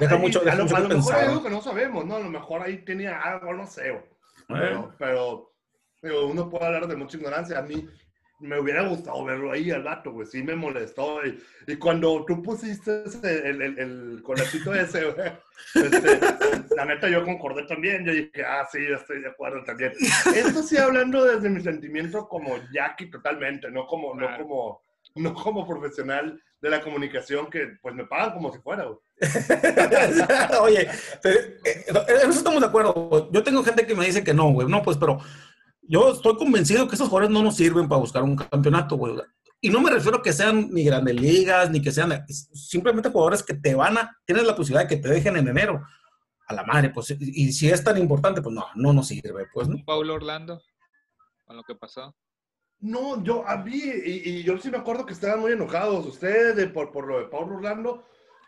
[0.00, 2.16] deja mucho, deja a lo, mucho a lo mejor hay algo que no sabemos, ¿no?
[2.16, 4.02] A lo mejor ahí tenía algo, no sé,
[4.48, 5.52] pero, pero,
[6.00, 7.58] pero uno puede hablar de mucha ignorancia.
[7.58, 7.86] A mí,
[8.40, 10.26] me hubiera gustado verlo ahí al vato, güey.
[10.26, 11.24] Sí me molestó.
[11.26, 15.32] Y, y cuando tú pusiste ese, el, el, el colecito ese, güey,
[15.74, 16.20] este,
[16.76, 18.04] la neta yo concordé también.
[18.04, 19.92] Yo dije, ah, sí, yo estoy de acuerdo también.
[20.34, 24.82] Esto sí hablando desde mi sentimiento como Jackie totalmente, no como, no como,
[25.16, 28.98] no como profesional de la comunicación que pues me pagan como si fuera, güey.
[30.60, 30.88] Oye,
[31.24, 33.30] eh, en eso estamos de acuerdo.
[33.32, 34.68] Yo tengo gente que me dice que no, güey.
[34.68, 35.18] No, pues, pero
[35.88, 39.16] yo estoy convencido que esos jugadores no nos sirven para buscar un campeonato, güey.
[39.60, 43.42] Y no me refiero a que sean ni grandes ligas, ni que sean simplemente jugadores
[43.42, 45.84] que te van a, tienes la posibilidad de que te dejen en enero.
[46.46, 49.68] A la madre, pues, y si es tan importante, pues no, no nos sirve, pues,
[49.68, 49.84] ¿no?
[49.84, 50.62] Paulo Orlando,
[51.44, 52.14] con lo que pasó.
[52.78, 56.70] No, yo a mí, y, y yo sí me acuerdo que estaban muy enojados ustedes
[56.70, 58.04] por, por lo de Paulo Orlando.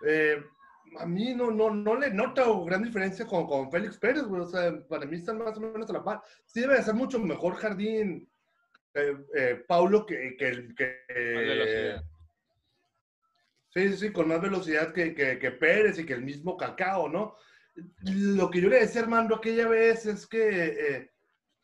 [0.06, 0.42] Eh,
[0.98, 4.42] a mí no, no, no le noto gran diferencia con, con Félix Pérez, güey.
[4.42, 6.22] O sea, para mí están más o menos a la par.
[6.44, 8.28] Sí debe de ser mucho mejor jardín
[8.94, 12.00] eh, eh, Paulo que, que, que,
[13.72, 17.36] Sí, sí, con más velocidad que, que, que Pérez y que el mismo Cacao, ¿no?
[18.02, 21.12] Lo que yo le decía, Armando, aquella vez es que eh,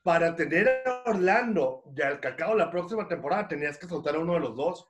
[0.03, 4.35] para tener a Orlando y al Cacao la próxima temporada tenías que soltar a uno
[4.35, 4.89] de los dos,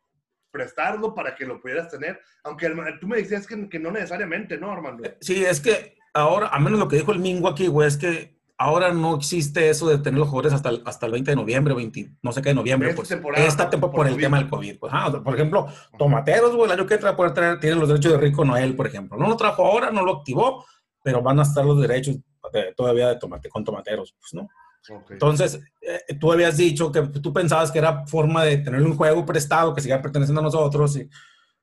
[0.56, 2.68] prestarlo para que lo pudieras tener, aunque
[3.00, 5.02] tú me decías que, que no necesariamente, ¿no, Armando?
[5.20, 8.36] Sí, es que ahora, a menos lo que dijo el Mingo aquí, güey, es que
[8.58, 11.74] ahora no existe eso de tener los jugadores hasta el, hasta el 20 de noviembre,
[11.74, 14.22] 20, no sé qué de noviembre, Esta pues, temporada, esta temporada por por, el COVID.
[14.24, 14.78] tema del COVID.
[14.78, 15.66] Pues, ah, o sea, por ejemplo,
[15.98, 18.86] Tomateros, güey, el año que entra puede traer, tienen los derechos de Rico Noel, por
[18.86, 19.18] ejemplo.
[19.18, 20.64] No lo trajo ahora, no lo activó,
[21.02, 22.16] pero van a estar los derechos
[22.52, 24.48] de- todavía de tomate, con Tomateros, pues, ¿no?
[24.90, 25.10] Ok.
[25.12, 29.24] Entonces, eh, tú habías dicho que tú pensabas que era forma de tener un juego
[29.26, 31.08] prestado que siga perteneciendo a nosotros, y-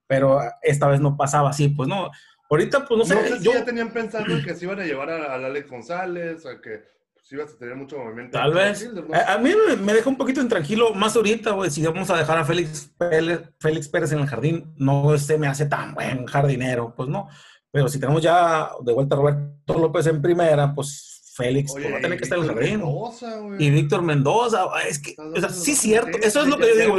[0.07, 2.09] pero esta vez no pasaba así, pues no.
[2.49, 4.79] Ahorita, pues no sé, No sé si yo, ya tenían pensado en que se iban
[4.79, 6.83] a llevar a- al Alex González, a que
[7.13, 8.37] pues, ibas a tener mucho movimiento.
[8.37, 8.87] tal vez.
[9.13, 12.17] A, a mí me, me deja un poquito intranquilo, más ahorita, güey, si vamos a
[12.17, 16.25] dejar a Félix Pérez, Félix Pérez en el jardín, no se me hace tan buen
[16.25, 17.29] jardinero, pues no.
[17.71, 21.97] Pero si tenemos ya de vuelta a Roberto López en primera, pues Félix pues, va
[21.97, 22.79] a tener que estar en el Víctor jardín.
[22.81, 23.63] Mendoza, güey.
[23.63, 26.95] Y Víctor Mendoza, es que, o sea, sí, cierto, eso es lo que yo digo.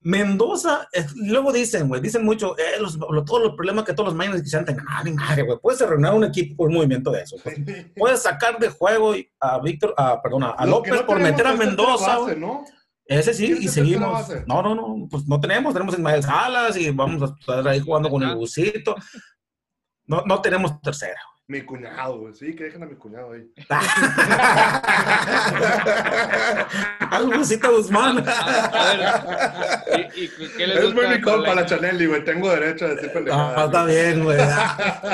[0.00, 4.10] Mendoza, es- luego dicen, güey, dicen mucho, eh, los, lo- todos los problemas que todos
[4.10, 7.10] los miners quisieran tener, ah, ni madre, güey, puedes arruinar un equipo por un movimiento
[7.10, 7.36] de eso.
[7.42, 7.56] pues.
[7.96, 12.06] Puedes sacar de juego a Víctor, a, perdón, a López no por meter a Mendoza,
[12.18, 12.40] base, güey.
[12.40, 12.64] ¿no?
[13.06, 14.28] Ese sí, ¿Quién y seguimos.
[14.46, 17.80] No, no, no, pues no tenemos, tenemos a Ismael Salas y vamos a estar ahí
[17.80, 18.94] jugando con el busito.
[20.06, 21.18] No, no tenemos tercera.
[21.50, 22.34] Mi cuñado, güey.
[22.34, 23.50] Sí, que dejen a mi cuñado ahí.
[27.10, 28.22] Al busito Guzmán.
[28.28, 29.00] A ver,
[30.14, 32.22] ¿y, y qué les Es muy mi para compa la Chanelli, güey.
[32.22, 33.64] Tengo derecho a decir Ah, pendejadas.
[33.64, 34.38] está bien, güey.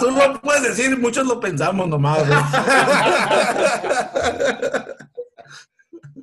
[0.01, 2.38] Tú lo puedes decir, muchos lo pensamos nomás, güey.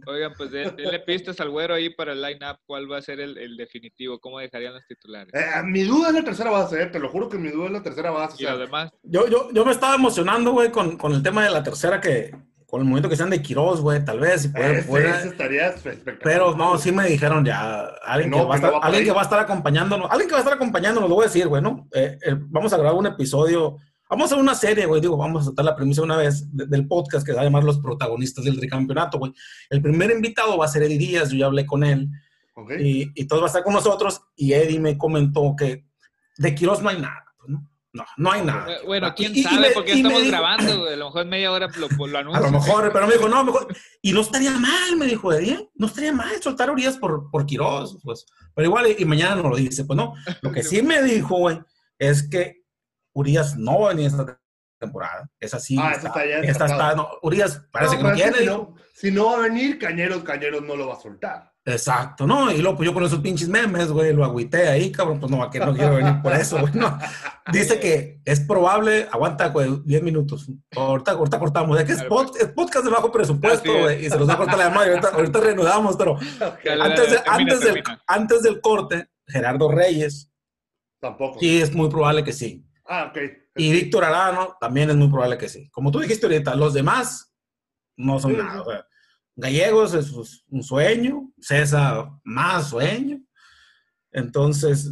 [0.07, 2.57] Oigan, pues de- denle pistas al güero ahí para el line-up.
[2.65, 4.19] ¿Cuál va a ser el, el definitivo?
[4.19, 5.33] ¿Cómo dejarían los titulares?
[5.33, 6.85] Eh, mi duda es la tercera base, eh.
[6.87, 8.33] Te lo juro que mi duda es la tercera base.
[8.33, 11.21] o Y sea, los demás, Yo, yo, yo me estaba emocionando, güey, con, con el
[11.23, 12.31] tema de la tercera que,
[12.65, 15.27] con el movimiento que sean de Quiroz, güey, tal vez, si puede, ese, puede- ese
[15.27, 15.75] estaría
[16.23, 18.79] pero no, sí me dijeron ya, alguien, No, que, va a que no estar, va
[18.79, 21.25] por alguien que va a estar acompañándonos, alguien que va a estar acompañándonos, lo voy
[21.25, 21.87] a decir, güey, ¿no?
[21.93, 23.75] Eh, eh, vamos a grabar un episodio,
[24.11, 26.87] vamos a una serie, güey, digo, vamos a soltar la premisa una vez de- del
[26.87, 29.33] podcast que se va a llamar Los protagonistas del tricampeonato, güey.
[29.69, 32.09] El primer invitado va a ser Eddie Díaz, yo ya hablé con él,
[32.55, 32.73] Ok.
[32.79, 35.85] y, y todos va a estar con nosotros, y Eddie me comentó que
[36.37, 37.67] de Quiroz no hay nada, pues, ¿no?
[37.93, 38.71] No, no hay nada.
[38.71, 40.93] Eh, bueno, quién Y- y sabe, me- porque estamos dijo- grabando, güey.
[40.93, 42.41] A lo mejor en media hora lo, lo A anuncio.
[42.43, 43.67] lo mejor, pero me dijo, no, mejor.
[44.01, 45.69] Y no estaría mal, me dijo Eddie.
[45.75, 48.25] No estaría mal soltar a Urias por, por Quiroz, pues.
[48.55, 50.13] Pero igual, y, y mañana no lo dice, pues no.
[50.41, 51.59] Lo que sí me dijo, güey,
[51.99, 52.60] es que
[53.13, 54.39] Urias no va a venir esta
[54.79, 55.29] temporada.
[55.39, 55.77] Es así.
[55.79, 58.39] Ah, eso está ya esta está, no, Urias parece que no quiere.
[58.39, 61.51] si, no, si no va a venir, Cañeros, Cañeros no lo va a soltar.
[61.63, 62.51] Exacto, ¿no?
[62.51, 65.37] Y luego, pues yo con esos pinches memes, güey, lo agüité ahí, cabrón, pues no,
[65.37, 66.97] va a que no quiero venir por eso, güey, no.
[67.53, 70.49] Dice que es probable, aguanta, güey, 10 minutos.
[70.75, 74.09] Ahorita, ahorita cortamos, ya que es, Claro, pod- es podcast de bajo presupuesto, güey, y
[74.09, 76.17] se los va a cortar la madre, ahorita, ahorita reanudamos, pero
[76.81, 80.31] antes, de- antes, del, antes del corte, Gerardo Reyes,
[80.99, 81.39] Tampoco.
[81.39, 82.65] sí, es muy probable que sí.
[82.93, 83.17] Ah, ok.
[83.55, 85.69] Y Víctor Arano, también es muy probable que sí.
[85.71, 87.33] Como tú dijiste ahorita, los demás
[87.97, 88.53] no son Sí, nada.
[88.53, 88.59] sí.
[88.59, 88.85] o sea,
[89.35, 90.11] Gallegos es
[90.49, 93.19] un sueño, César más sueño.
[94.11, 94.91] Entonces,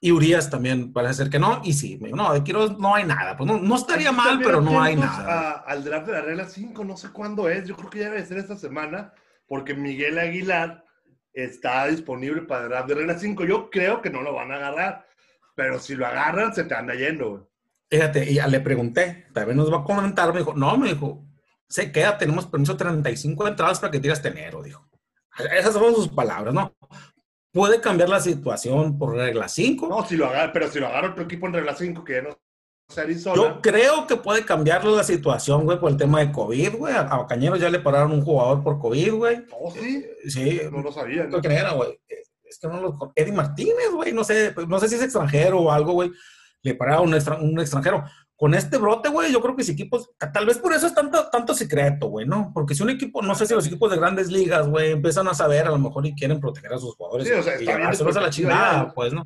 [0.00, 1.60] y Urias también parece ser que no.
[1.64, 3.36] Y sí, no, de Quiroz no hay nada.
[3.36, 5.24] Pues no, no estaría mal, pero no hay nada.
[5.26, 7.66] a- al draft de la regla 5, no sé cuándo es.
[7.66, 9.12] Yo creo que ya debe ser esta semana,
[9.48, 10.84] porque Miguel Aguilar
[11.32, 13.44] está disponible para el draft de regla 5.
[13.44, 15.06] Yo creo que no lo van a agarrar,
[15.54, 17.42] pero si lo agarran, se te anda yendo, güey.
[17.90, 21.24] Fíjate, y ya le pregunté, también nos va a comentar, me dijo, no, me dijo,
[21.68, 24.88] se queda, tenemos permiso 35 entradas para que digas enero, dijo.
[25.56, 26.74] Esas fueron sus palabras, ¿no?
[27.52, 29.88] Puede cambiar la situación por regla 5.
[29.88, 32.22] No, si lo agarra, pero si lo agarra otro equipo en regla 5, que ya
[32.22, 32.38] no
[32.96, 33.36] Arizona.
[33.36, 36.94] Yo creo que puede cambiar la situación, güey, por el tema de COVID, güey.
[36.94, 39.44] A, Cañeros ya le pararon un jugador por COVID, güey.
[39.52, 41.24] Oh, sí, Sí, no lo sabía.
[41.24, 41.98] no era, güey.
[42.54, 43.12] Es que no lo...
[43.16, 46.12] Eddie Martínez, güey, no sé, pues, no sé si es extranjero o algo, güey.
[46.62, 48.04] Le pararon un, extra- un extranjero.
[48.36, 51.28] Con este brote, güey, yo creo que si equipos, tal vez por eso es tanto,
[51.30, 52.50] tanto secreto, güey, ¿no?
[52.54, 55.34] Porque si un equipo, no sé si los equipos de grandes ligas, güey, empiezan a
[55.34, 58.16] saber a lo mejor y quieren proteger a sus jugadores Sí, o sea, y llevárselos
[58.16, 59.24] a la chingada, pues, ¿no?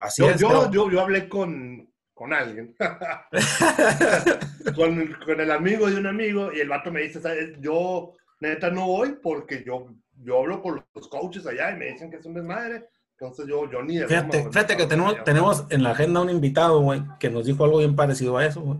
[0.00, 0.40] Así Yo, es.
[0.40, 2.74] yo, pero- yo, yo hablé con, con alguien,
[4.74, 7.52] con, con el amigo de un amigo, y el vato me dice, ¿sabes?
[7.60, 9.88] Yo neta no voy porque yo,
[10.22, 12.88] yo hablo con los coaches allá y me dicen que es un desmadre.
[13.12, 16.20] Entonces yo, yo ni de broma, Fíjate, güey, fíjate que tenemos, tenemos en la agenda
[16.20, 18.78] un invitado, güey, que nos dijo algo bien parecido a eso, güey.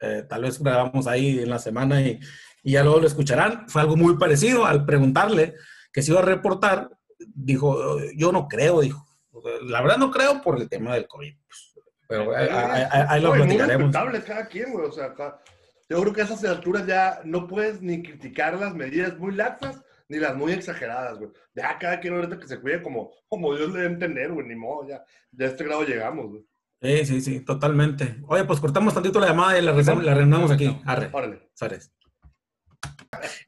[0.00, 2.20] Eh, tal vez grabamos ahí en la semana y,
[2.62, 3.68] y ya luego lo escucharán.
[3.68, 5.54] Fue algo muy parecido al preguntarle
[5.92, 6.88] que se iba a reportar.
[7.18, 9.04] Dijo, yo no creo, dijo.
[9.66, 11.34] La verdad no creo por el tema del COVID.
[11.46, 11.72] Pues,
[12.08, 13.82] pero Eh, ahí, ahí- ahí lo platicaremos.
[13.92, 14.86] respetables cada quien, güey.
[14.86, 15.40] O sea, acá-
[15.88, 19.82] yo creo que a esas alturas ya no puedes ni criticar las medidas muy laxas
[20.10, 21.30] ni las muy exageradas, güey.
[21.54, 24.46] Ya cada quien ahorita que se cuide como, como Dios le a entender, güey.
[24.46, 25.04] Ni modo, ya.
[25.30, 26.44] De este grado llegamos, güey.
[26.82, 28.16] Sí, sí, sí, totalmente.
[28.26, 30.80] Oye, pues cortamos tantito la llamada y la, la reanudamos aquí.
[30.84, 31.50] Arre, Órale.
[31.54, 31.92] Suárez.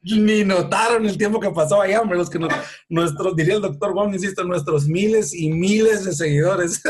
[0.03, 2.53] Ni notaron el tiempo que pasó allá, hombre, los que nos,
[2.87, 6.81] nuestros, diría el doctor Gómez, insisto, nuestros miles y miles de seguidores.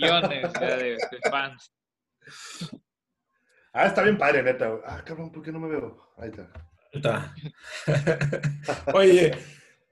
[0.00, 1.72] Millones ya, de, de fans.
[3.72, 4.82] Ah, está bien padre, neta, güey.
[4.86, 6.12] Ah, cabrón, ¿por qué no me veo?
[6.18, 6.50] Ahí está.
[8.94, 9.32] Oye,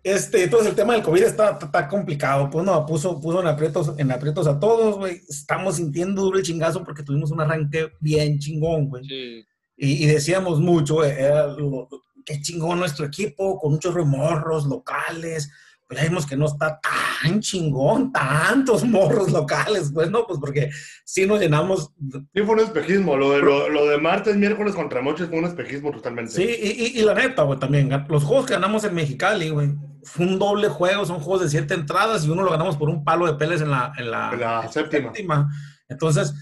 [0.03, 2.51] este, entonces el tema del COVID está, está complicado.
[2.51, 5.21] Pues no, puso, puso en aprietos, en aprietos a todos, güey.
[5.29, 9.05] Estamos sintiendo duro el chingazo porque tuvimos un arranque bien chingón, güey.
[9.05, 9.47] Sí.
[9.77, 11.89] Y, y decíamos mucho, güey, era lo-
[12.25, 15.51] qué chingón nuestro equipo, con muchos remorros locales.
[15.95, 20.71] Ya vimos que no está tan chingón, tantos morros locales, pues no, pues porque
[21.05, 21.93] sí nos llenamos
[22.35, 23.17] Sí, fue un espejismo.
[23.17, 26.33] Lo de, lo, lo de martes, miércoles contra Moches fue un espejismo totalmente.
[26.33, 29.75] Sí, y, y- y la neta, güey, también, los juegos que ganamos en Mexicali, güey,
[30.05, 33.05] fue un doble juego, son juegos de siete entradas y uno lo ganamos por un
[33.05, 35.49] palo de peles en la, en la, En la séptima.
[35.89, 36.35] Entonces,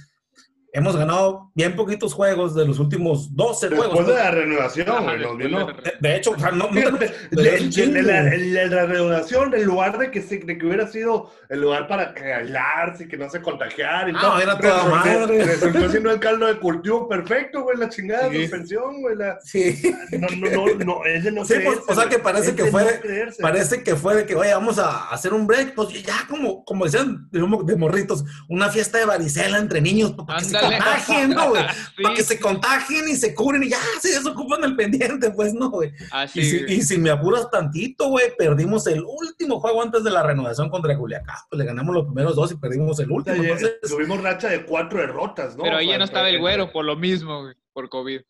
[0.72, 4.06] hemos ganado bien poquitos juegos de los últimos 12 Después juegos.
[4.08, 6.70] de la reanudación, Ajá, güey, después de la- De, de hecho, o sea, no, no
[6.98, 7.92] de- de- de- chingo.
[7.94, 8.22] de la,
[8.70, 12.32] la reanudación, en lugar de que, se, de que hubiera sido el lugar para que
[12.32, 14.40] aislarse, que no se contagiar y No, todo.
[14.40, 15.44] era toda Resultó- madre.
[15.44, 18.42] Resultó siendo el caldo de cultivo perfecto, güey, la chingada Sí.
[18.42, 19.16] suspensión, güey.
[19.16, 19.38] La...
[19.42, 19.80] Sí.
[20.12, 22.64] No, no, no, no, es de no Sí, pues, creerse, o sea, que parece que
[22.66, 23.42] fue- no creerse.
[23.42, 26.84] Parece que fue de que, oye, vamos a hacer un break, pues ya como, como
[26.84, 30.59] decían de, de morritos, una fiesta de varicela entre niños, pues, para que se Ándale.
[30.60, 31.62] Contagien, ¿no, güey?
[31.96, 35.52] Sí, Para que se contagien y se cubren y ya se desocupan el pendiente, pues,
[35.54, 35.92] ¿no, güey?
[36.12, 36.40] así.
[36.40, 40.22] Y, si, y si me apuras tantito, güey, perdimos el último juego antes de la
[40.22, 43.72] reanudación contra Culiacán, pues le ganamos los primeros dos y perdimos el último, ya- entonces...
[43.88, 45.64] Tuvimos racha de cuatro derrotas, ¿no?
[45.64, 48.20] Pero ahí ya no estaba el güero por lo mismo, güey, por COVID.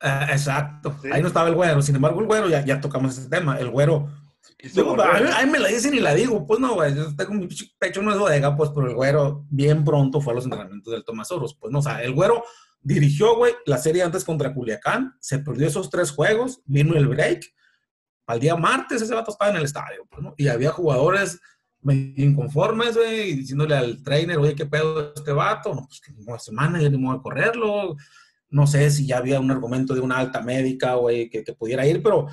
[0.00, 1.08] Ah, exacto, Sí.
[1.12, 3.70] ahí no estaba el güero, sin embargo el güero, ya, ya tocamos ese tema, el
[3.70, 4.08] güero
[4.82, 5.06] volver.
[5.06, 7.34] a, mí, a mí me la dicen y la digo, pues no, güey, yo tengo
[7.34, 10.92] mi pecho no es bodega, pues, pero el güero bien pronto fue a los entrenamientos
[10.92, 12.44] del Tomasoros, pues no, o sea, el güero
[12.80, 17.44] dirigió, güey, la serie antes contra Culiacán, se perdió esos tres juegos, vino el break,
[18.26, 20.34] al día martes ese vato estaba en el estadio, pues, ¿no?
[20.36, 21.40] Y había jugadores
[21.84, 25.74] inconformes, güey, diciéndole al trainer, oye, ¿qué pedo este vato?
[25.74, 27.96] No, pues que ni semana, ya ni modo de correrlo,
[28.50, 31.86] no sé si ya había un argumento de una alta médica, güey, que, que pudiera
[31.86, 32.28] ir, pero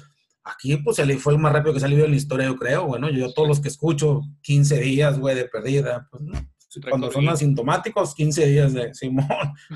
[0.51, 3.33] aquí pues fue el más rápido que vivido en la historia, yo creo, bueno, yo
[3.33, 6.39] todos los que escucho, 15 días, güey, de perdida, pues no.
[6.87, 9.27] Cuando son asintomáticos, 15 días de Simón,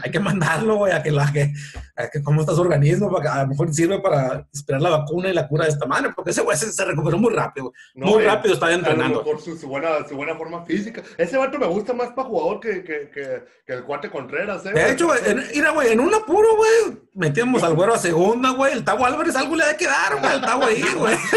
[0.02, 1.52] hay que mandarlo, güey, a que la que,
[1.96, 4.90] a que cómo está su organismo, para que a lo mejor sirve para esperar la
[4.90, 7.74] vacuna y la cura de esta manera, porque ese güey se, se recuperó muy rápido.
[7.96, 9.24] No, muy eh, rápido estaba A lo entrenando.
[9.24, 11.02] mejor su, su buena, su buena forma física.
[11.18, 14.74] Ese vato me gusta más para jugador que, que, que, que el cuate Contreras, ¿eh?
[14.74, 18.52] De hecho, güey, en, mira, güey, en un apuro, güey, metíamos al güero a segunda,
[18.52, 21.16] güey, el Tavo Álvarez algo le ha de quedar, güey, al Tavo ahí, güey.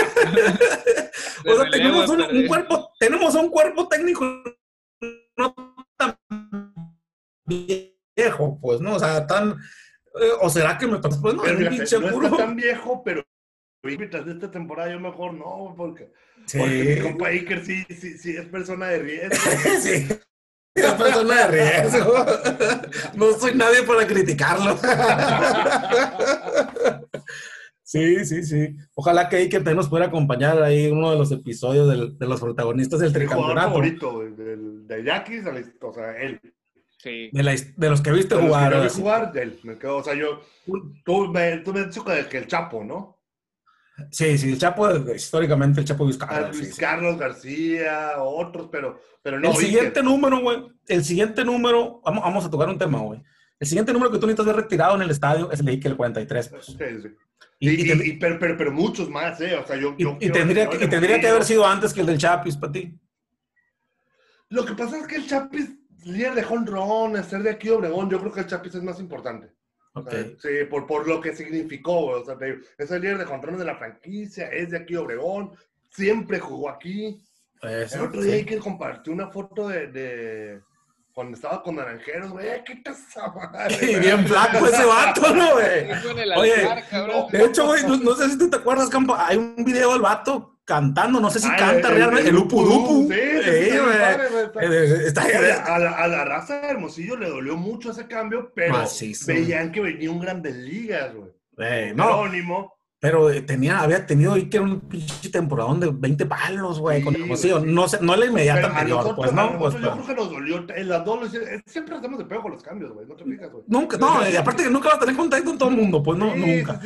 [1.47, 4.27] O sea, tenemos un, cuerpo, tenemos un cuerpo técnico
[5.37, 5.55] no
[5.97, 6.17] tan
[7.47, 8.95] viejo, pues, ¿no?
[8.95, 9.51] O sea, tan,
[10.21, 13.03] eh, o será que me tocó, pues, no, Pero un fíjate, no está tan viejo,
[13.05, 13.25] pero
[13.83, 16.13] mientras de esta temporada yo mejor no, porque,
[16.47, 19.37] Sí, porque mi compa Iker sí, sí, sí es persona de riesgo.
[19.81, 20.07] sí.
[20.75, 22.15] Es persona de riesgo.
[23.15, 24.79] No soy nadie para criticarlo.
[27.89, 28.77] Sí, sí, sí.
[28.97, 32.27] Ojalá que Iker también nos pueda acompañar ahí en uno de los episodios del- de
[32.27, 33.69] los protagonistas del jugador tricampeonato.
[33.69, 35.45] favorito, güey, del, de Yaquis,
[35.81, 36.41] o sea, él.
[36.99, 37.31] Sí.
[37.33, 38.83] De, la his- de los que viste De los que jugar.
[38.83, 39.61] vi jugar, de él.
[39.63, 40.41] Me quedo, o sea, yo,
[41.05, 43.21] tú me, tú me has dicho que, que el Chapo, ¿no?
[44.11, 46.53] Sí, sí, el Chapo, históricamente el Chapo A Vizcarra.
[46.53, 46.81] sí, Luis sí.
[46.81, 49.51] Carlos García, otros, pero, pero no.
[49.51, 50.05] el siguiente Iker.
[50.05, 53.23] número, güey, el siguiente número, vamos, vamos a tocar un tema, güey.
[53.61, 55.93] El siguiente número que tú necesitas ver retirado en el estadio es el de Iker,
[55.93, 56.49] el 43.
[56.49, 56.67] pues.
[56.67, 57.09] Sí, sí.
[57.59, 59.55] Y, Y, y y- ten- y- pero, pero, pero muchos más, ¿eh?
[59.57, 59.95] O sea, yo.
[59.97, 62.19] y- yo y quiero- tendría, que, y tendría que haber sido antes que el del
[62.19, 62.95] Chapis para ti.
[64.51, 65.71] Lo que pasa es que el Chapis,
[66.05, 69.49] líder de Honron, ser de aquí Obregón, yo creo que el Chapis es más importante.
[69.95, 70.11] O Ok.
[70.11, 72.23] sea, Sí, por, por lo que significó, güey.
[72.23, 74.95] O sea, te digo, es el líder de Honron de la franquicia, es de aquí
[74.95, 75.53] Obregón,
[75.91, 77.21] siempre jugó aquí.
[77.63, 78.27] Eso, El otro sí.
[78.29, 80.61] día hay que compartió una foto de, de
[81.17, 85.35] cuando estaba con Naranjeros, güey, "Eh, ¿qué te esa madre?" Y bien flaco ese vato,
[85.35, 85.89] ¿no, güey?
[86.37, 86.69] Oye.
[87.33, 90.03] De hecho, güey, no, no sé si tú te acuerdas, Campo, hay un video del
[90.03, 93.09] vato cantando, no sé si Ah, canta realmente, el Upu Dupu.
[93.11, 97.93] Sí, sí, padre, está- está- a, la, a la raza de Hermosillo le dolió mucho
[97.93, 99.27] ese cambio, pero Macizo.
[99.29, 101.31] veían que venía un Grandes Ligas, güey.
[101.59, 102.76] Eh, no, Jerónimo.
[103.07, 107.05] Pero eh, tenía, había tenido ahí que era un pinche temporadón de 20 palos, güey,
[107.05, 107.53] con güey, sí.
[107.65, 109.59] No, sé, no la inmediata Pero anterior, nosotros, pues, ¿no?
[109.61, 110.67] Pues, yo creo que nos dolió.
[110.75, 113.07] En las dos, eh, siempre hacemos de pego con los cambios, güey.
[113.07, 113.63] No te fijas, güey.
[113.69, 116.19] Nunca, no, y aparte que nunca vas a tener contacto con todo el mundo, pues
[116.19, 116.81] no, Sí, nunca.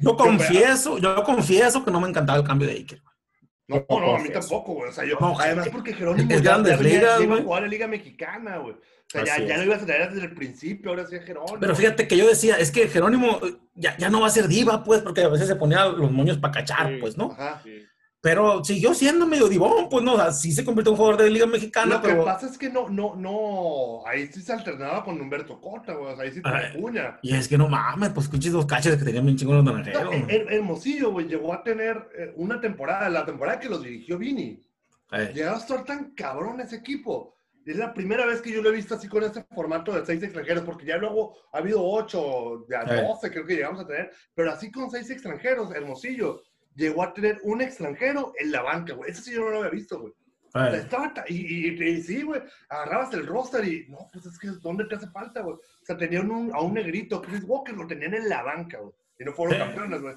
[0.00, 3.02] Yo confieso, yo confieso que no me encantaba el cambio de Iker.
[3.68, 4.88] No, no, a mí tampoco, güey.
[4.88, 7.68] O sea, yo, No, además es- porque Jerónimo es ya, ya venía- ligas, ya güey.
[7.68, 8.76] Liga Mexicana, güey.
[9.08, 11.24] O sea, ya, Así ya lo ibas a traer desde el principio, ahora sí es
[11.24, 11.58] Jerónimo.
[11.60, 14.48] Pero fíjate que yo decía, es que Jerónimo eh, ya, ya no va a ser
[14.48, 16.98] diva, pues, porque a veces se ponía los moños para cachar, Sí.
[17.00, 17.30] pues, ¿no?
[17.32, 17.60] Ajá.
[17.62, 17.84] Sí.
[18.20, 20.14] Pero siguió siendo medio divón, pues, ¿no?
[20.14, 22.24] O sea, sí se convirtió en un jugador de Liga Mexicana, Lo que pero...
[22.24, 26.16] pasa es que no, no, no, ahí sí se alternaba con Humberto Cota, güey, o
[26.16, 27.20] sea, ahí sí te puña.
[27.22, 30.12] Y es que no mames, pues, pinches dos caches que tenían bien chingones los naranjeros.
[30.12, 34.60] No, Hermosillo, güey, llegó a tener eh, una temporada, la temporada que los dirigió Vini.
[35.12, 37.35] Eh, Llegó a estar tan cabrón ese equipo.
[37.66, 40.22] Es la primera vez que yo lo he visto así con este formato de seis
[40.22, 43.02] extranjeros, porque ya luego ha habido ocho, de a Eh.
[43.06, 46.42] doce creo que llegamos a tener, pero así con seis extranjeros, Hermosillo
[46.76, 49.10] llegó a tener un extranjero en la banca, güey.
[49.10, 50.12] Eso sí yo no lo había visto, güey.
[50.12, 51.34] O sea, estaba ta- y,
[51.68, 55.08] y- y sí, güey, agarrabas el roster y, no, pues es que, ¿dónde te hace
[55.08, 55.56] falta, güey?
[55.56, 58.92] O sea, tenían un, a un negrito, Chris Walker, lo tenían en la banca, güey.
[59.18, 60.14] Y no fueron campeones, güey.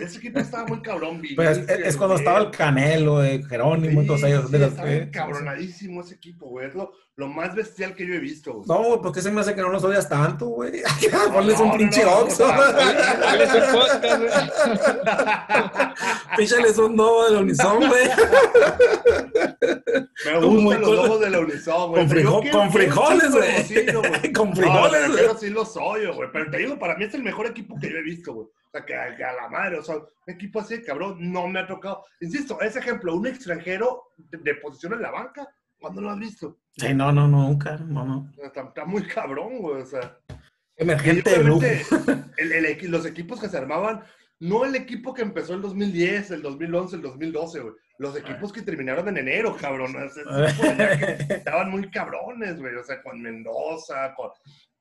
[0.00, 4.00] Ese equipo estaba muy cabrón, Pues es, Vinicius, es cuando estaba el Canelo, eh, Jerónimo,
[4.02, 4.46] Sí, todos ellos.
[4.50, 6.66] sí, de estaba eh, encabronadísimo ese equipo, güey.
[6.66, 8.64] Es lo, lo más bestial que yo he visto, güey.
[8.66, 10.82] No, güey, ¿por qué se me hace que no los odias tanto, güey?
[11.32, 12.46] Ponles no, un no, pinche no, oxo.
[12.46, 14.30] Dale su podcast, güey.
[16.36, 18.08] Píchales un dobo del Unison, güey.
[20.24, 22.00] Me gustan los lobos de la Unison, güey.
[22.02, 24.32] Con, pero frijo- quiero- con un frijoles, güey.
[24.32, 25.24] Con frijoles, güey.
[25.24, 26.28] Hermosillo sí los odio, güey.
[26.32, 28.48] Pero te digo, para mí es el mejor equipo que yo he visto, güey.
[28.72, 31.16] O sea, que a, que a la madre, o sea, un equipo así de cabrón
[31.30, 32.04] no me ha tocado.
[32.20, 35.46] Insisto, ese ejemplo, un extranjero de, de posición en la banca,
[35.78, 36.58] ¿cuándo lo has visto?
[36.76, 38.32] Sí, no, no, no, nunca, no, no.
[38.42, 39.82] Está, está muy cabrón, güey.
[39.82, 40.16] O sea,
[40.76, 44.02] Emergente el- los equipos que se armaban,
[44.40, 47.74] no el equipo que empezó el 2010, el 2011, el 2012, güey.
[47.98, 49.94] Los equipos que terminaron en enero, cabrón.
[51.28, 52.74] Estaban muy cabrones, güey.
[52.74, 54.30] O sea, con Mendoza, con,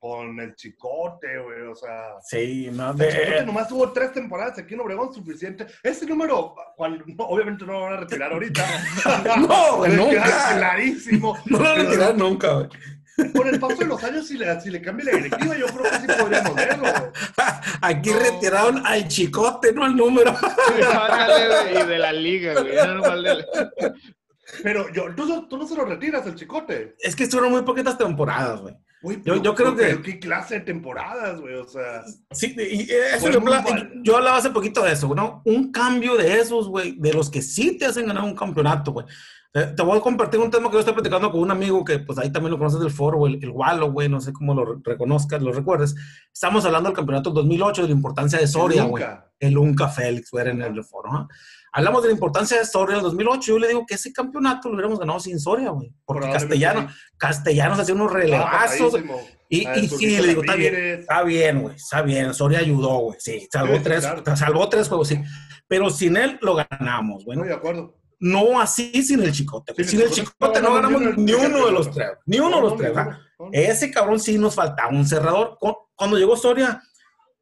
[0.01, 1.61] con el Chicote, güey.
[1.71, 5.67] O sea, Sí, no, el Chicote de, nomás tuvo tres temporadas aquí en Obregón, suficiente.
[5.83, 8.65] Ese número, no, obviamente no lo van a retirar ahorita.
[9.47, 10.55] No, güey, nunca.
[10.57, 11.37] Clarísimo.
[11.45, 12.69] no lo van a Pero retirar nunca, güey.
[13.35, 15.83] Con el paso de los años, si le, si le cambia la directiva, yo creo
[15.83, 17.11] que sí podríamos verlo, güey.
[17.81, 18.19] Aquí No.
[18.19, 20.33] retiraron al chicote, no al número.
[21.69, 22.73] Y de la liga, güey.
[22.75, 23.45] No de
[24.63, 26.95] Pero yo, tú, no- tú no se lo retiras, el chicote.
[26.99, 28.75] Es que estuvieron muy poquitas temporadas, güey.
[29.03, 31.55] Uy, Yo- pero- yo creo que- ¿Qué clase de temporadas, güey?
[31.55, 33.39] O sea, Sí, y eso Fue yo,
[34.03, 35.41] yo hablaba hace poquito de eso, ¿no?
[35.45, 39.05] Un cambio de esos, güey, de los que sí te hacen ganar un campeonato, güey.
[39.53, 42.17] Te voy a compartir un tema que yo estoy platicando con un amigo que, pues
[42.17, 44.79] ahí también lo conoces del foro, el, el Walo, güey, no sé cómo lo re-
[44.81, 45.93] reconozcas, lo recuerdes.
[46.33, 49.03] Estamos hablando del campeonato del 2008, de la importancia de Soria, güey.
[49.39, 51.27] El Unca Félix, güey, en el foro, ¿no?
[51.73, 53.41] Hablamos de la importancia de Soria en el 2008.
[53.53, 55.93] Yo le digo que ese campeonato lo hubiéramos ganado sin Soria, güey.
[56.05, 56.89] Porque Castellano.
[57.17, 58.93] Castellanos hacía unos Ah, relevazos.
[59.47, 60.75] Y, Ah, y sí, le digo, está bien.
[60.75, 62.33] Está bien, güey, está bien.
[62.33, 63.17] Soria ayudó, güey.
[63.19, 64.35] Sí, salvó, Sí, tres, claro.
[64.35, 65.21] salvó tres juegos, sí.
[65.67, 67.37] Pero sin él lo ganamos, güey.
[67.37, 67.97] Estoy de acuerdo.
[68.19, 69.73] No así sin el chicote.
[69.75, 72.09] Sin Sin el el Chicote no no ganamos ni uno de los tres.
[72.25, 72.93] Ni uno de los tres.
[73.51, 75.57] Ese cabrón sí nos faltaba un cerrador.
[75.59, 76.81] Cu- Cuando llegó Soria,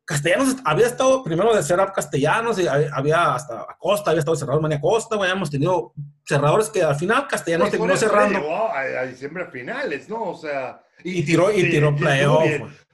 [0.10, 4.60] Castellanos había estado primero de ser Castellanos y había hasta Acosta, había estado el cerrador
[4.60, 5.30] Mania Costa, güey.
[5.30, 5.94] Habíamos tenido
[6.26, 10.24] cerradores que al final Castellanos Sí, terminó cerrando Llegó a, a diciembre a finales, ¿no?
[10.24, 10.82] O sea.
[11.04, 12.44] y tiró, y tiró playoff.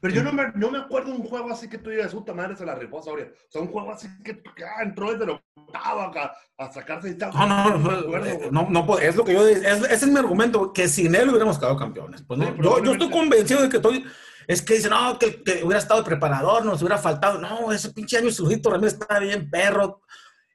[0.01, 2.57] Pero yo no me, no me acuerdo un juego así que tú digas, puta madre,
[2.57, 3.27] se la rifó Soria.
[3.31, 7.15] O sea, un juego así que, ah, entró desde el octavo acá a sacarse y
[7.15, 7.31] tal.
[7.33, 10.19] No, no, no, acuerdo, eh, no, no, es lo que yo, es, ese es mi
[10.19, 12.23] argumento, que sin él hubiéramos quedado campeones.
[12.23, 12.45] Pues, ¿no?
[12.45, 14.05] Sí, yo, yo estoy convencido de que estoy,
[14.47, 17.39] es que dicen, no, que, que hubiera estado de preparador, nos hubiera faltado.
[17.39, 20.01] No, ese pinche año Surgito Ramírez está bien, perro.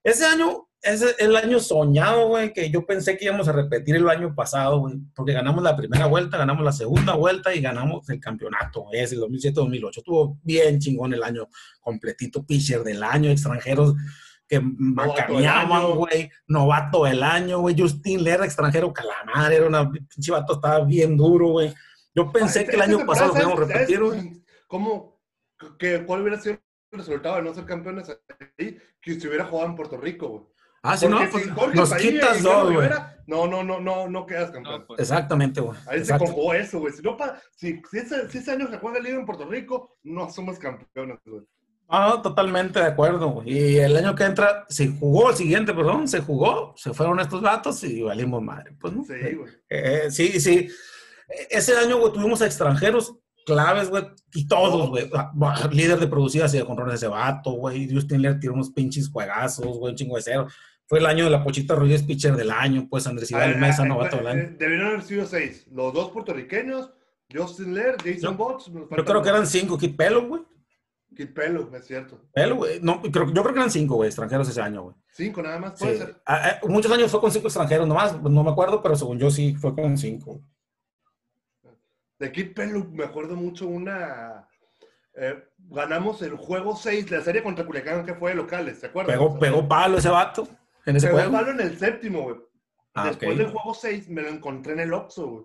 [0.02, 4.08] Ese año, es el año soñado, güey, que yo pensé que íbamos a repetir el
[4.08, 8.18] año pasado, güey, porque ganamos la primera vuelta, ganamos la segunda vuelta y ganamos el
[8.18, 9.98] campeonato, es el 2007-2008.
[9.98, 11.48] Estuvo bien chingón el año
[11.80, 13.94] completito, pitcher del año, extranjeros
[14.48, 20.54] que macaneaban, güey, novato del año, güey, Justin Lerra, extranjero calamar, era una pinche vato,
[20.54, 21.72] estaba bien duro, güey.
[22.14, 24.42] Yo pensé Ah, que el año pasado ¿sabes- repetir, güey.
[24.66, 25.20] ¿Cómo?
[25.78, 26.58] Que, ¿Cuál hubiera sido
[26.92, 28.08] el resultado de no ser campeones
[28.58, 28.78] ahí?
[29.00, 30.42] Que se hubiera jugado en Puerto Rico, güey.
[30.82, 32.88] Ah, no, pues, si nos Padilla y quitas dos, güey.
[33.26, 34.80] No, no, no, no, no quedas campeón.
[34.80, 35.78] No, pues, Exactamente, güey.
[35.86, 36.92] Ahí se conjugó eso, güey.
[36.94, 39.44] Si, no pa- si, si, ese, si ese año se juega el Liga en Puerto
[39.46, 41.42] Rico, no somos campeones, güey.
[41.86, 43.50] Ah, totalmente de acuerdo, güey.
[43.52, 47.42] Y el año que entra, se jugó, el siguiente, perdón, se jugó, se fueron estos
[47.42, 48.72] vatos y valimos madre.
[48.80, 49.04] Pues, ¿no?
[49.04, 49.52] Sí, güey.
[49.68, 50.68] Eh, sí, sí.
[51.50, 53.14] Ese año, güey, tuvimos a extranjeros
[53.46, 54.04] claves, güey,
[54.34, 55.10] y todos, güey.
[55.70, 57.92] Líder de producidas y de controles ese vato, güey.
[57.92, 60.46] Justin Lear tiró unos pinches juegazos, güey, un chingo de cero.
[60.86, 64.16] Fue el año de la Pochita Rodríguez Pitcher del año, pues Andrés Iván Mesa, novato
[64.16, 64.56] del año.
[64.58, 65.66] Debieron haber sido seis.
[65.70, 66.90] Los dos puertorriqueños,
[67.32, 68.66] Justin Lear, Jason Botts.
[68.66, 69.78] Yo creo que eran cinco.
[69.78, 70.42] Kit Pelo, güey.
[71.16, 72.20] Kit Pelo, es cierto.
[72.32, 72.80] Pelo, güey.
[72.82, 74.96] No, creo, yo creo que eran cinco, güey, extranjeros ese año, güey.
[75.12, 76.20] Cinco nada más, puede ser.
[76.26, 79.30] Ah, ah, muchos años fue con cinco extranjeros nomás, no me acuerdo, pero según yo
[79.30, 80.42] sí fue con cinco.
[82.20, 84.46] De Kit Pelo me acuerdo mucho una...
[85.14, 89.12] Eh, ganamos el juego 6, la serie contra Culiacán que fue de locales, ¿te acuerdas?
[89.12, 90.46] Pegó, pegó palo ese vato
[90.86, 92.36] en ese pegó palo en el séptimo, güey.
[92.94, 95.44] Ah, Después del juego 6 me lo encontré en el Oxxo, güey.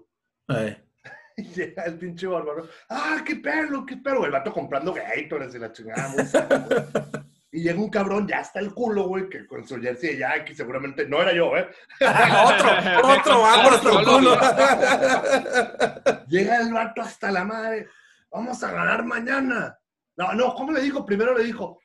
[0.60, 0.82] Eh.
[1.38, 2.70] Y llega el pinche bárbaro.
[2.90, 4.26] ¡Ah, qué perro, qué perro!
[4.26, 6.14] El vato comprando Gatorade y la chingada.
[7.56, 10.53] y llega un cabrón, ya está el culo, güey, que con su jersey de Yankee
[10.53, 11.70] seguramente no era yo, ¿eh?
[12.45, 12.70] otro,
[13.03, 13.43] otro
[13.78, 14.38] otro culo.
[16.28, 17.88] llega el vato hasta la madre.
[18.30, 19.80] Vamos a ganar mañana.
[20.18, 21.06] No, no, ¿cómo le dijo?
[21.06, 21.80] Primero le dijo,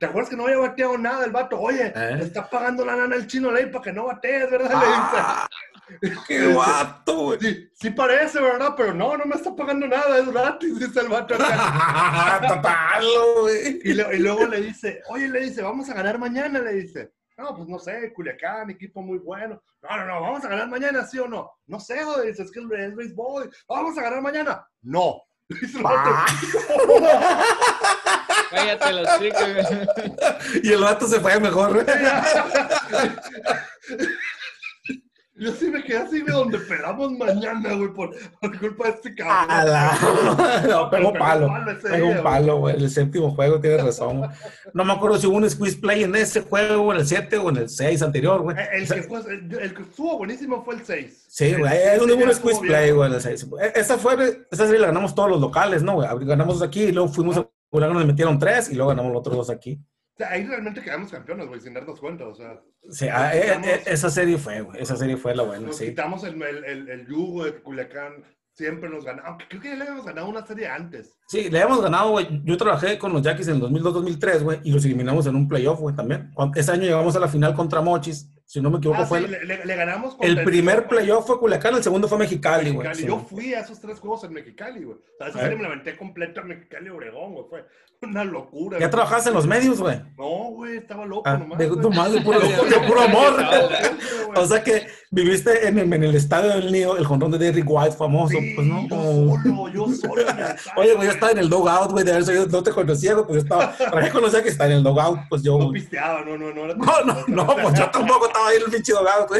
[0.00, 1.60] ¿Te acuerdas que no había bateado nada el vato?
[1.60, 2.16] Oye, ¿Eh?
[2.16, 4.72] le está pagando la nana el chino ley para que no batees, ¿verdad?
[4.74, 5.48] Ah,
[6.28, 7.40] ¡Qué vato, güey!
[7.40, 8.74] Sí, sí, parece, ¿verdad?
[8.76, 11.34] Pero no, no me está pagando nada, es gratis, dice el vato
[13.40, 13.80] güey!
[13.84, 17.12] Y, y, luego le dice, oye, le dice, vamos a ganar mañana, le dice.
[17.36, 19.60] No, pues no sé, Culiacán, equipo muy bueno.
[19.82, 21.50] No, no, no, vamos a ganar mañana, ¿sí o no?
[21.66, 23.50] No sé, joder, dice, es que es béisbol.
[23.66, 24.66] Vamos a ganar mañana.
[24.82, 25.22] No.
[25.48, 26.10] Dice el vato.
[28.50, 29.42] Cállate los chicos.
[30.62, 31.84] Y el vato se fue mejor.
[35.42, 38.14] Yo sí me quedé así de donde pegamos mañana, güey, por,
[38.60, 40.70] culpa de este cabrón.
[40.70, 41.52] no, pegó palo.
[41.82, 42.76] Pegó un palo, güey.
[42.76, 44.22] El séptimo juego, tienes razón.
[44.72, 47.50] No me acuerdo si hubo un squeeze play en ese juego, en el 7 o
[47.50, 48.56] en el 6 anterior, güey.
[48.72, 51.24] El, que fue, el, que estuvo buenísimo fue el 6.
[51.28, 51.72] Sí, güey.
[51.72, 53.48] Ahí hubo un squeeze play, güey, en el 6.
[53.60, 56.08] E, esa fue, esa serie la ganamos todos los locales, ¿no, güey?
[56.20, 57.48] Ganamos aquí y luego fuimos a
[57.80, 59.80] Luego nos metieron tres y luego ganamos los otros dos aquí.
[60.14, 62.60] O sea, ahí realmente quedamos campeones, güey, sin darnos cuenta, o sea.
[62.90, 65.86] Sí, ah, eh, eh, esa serie fue, güey, esa serie fue la buena, nos sí.
[65.86, 69.82] quitamos el, el, el, yugo de Culiacán, siempre nos ganamos, aunque creo que ya le
[69.84, 71.18] habíamos ganado una serie antes.
[71.28, 72.42] Sí, le habíamos ganado, güey.
[72.44, 75.80] Yo trabajé con los Yaquis en el 2002-2003, güey, y los eliminamos en un playoff,
[75.80, 76.30] güey, también.
[76.54, 79.22] Ese año llegamos a la final contra Mochis, si no me equivoco, ah, fue.
[79.22, 82.86] Sí, le, le, ganamos El primer playoff fue Culiacán, el segundo fue Mexicali, güey.
[83.06, 84.98] Yo fui a esos tres juegos en Mexicali, güey.
[84.98, 87.46] O sea, esa serie me la aventé completa en Mexicali Obregón, güey.
[87.48, 87.64] Fue
[88.06, 88.78] una locura.
[88.78, 90.00] ¿Ya trabajaste en los medios, güey?
[90.16, 91.58] No, güey, estaba loco ah, nomás.
[91.58, 93.34] De, nomás, de puro, de puro amor.
[94.34, 97.66] o sea que viviste en el, en el estadio del Nido, el jonrón de Derrick
[97.68, 98.88] White famoso, sí, pues no.
[98.88, 100.22] Yo solo, yo solo.
[100.76, 103.26] Oye, güey, yo estaba en el dogout, güey, de ver, yo no te conocía, güey,
[103.26, 105.58] pues yo estaba, para qué conocía que estaba en el dogout, pues yo.
[105.58, 106.66] No pisteaba, no, no, no.
[106.74, 109.30] No, no, no, pues yo tampoco estaba ahí en el pinche dogout.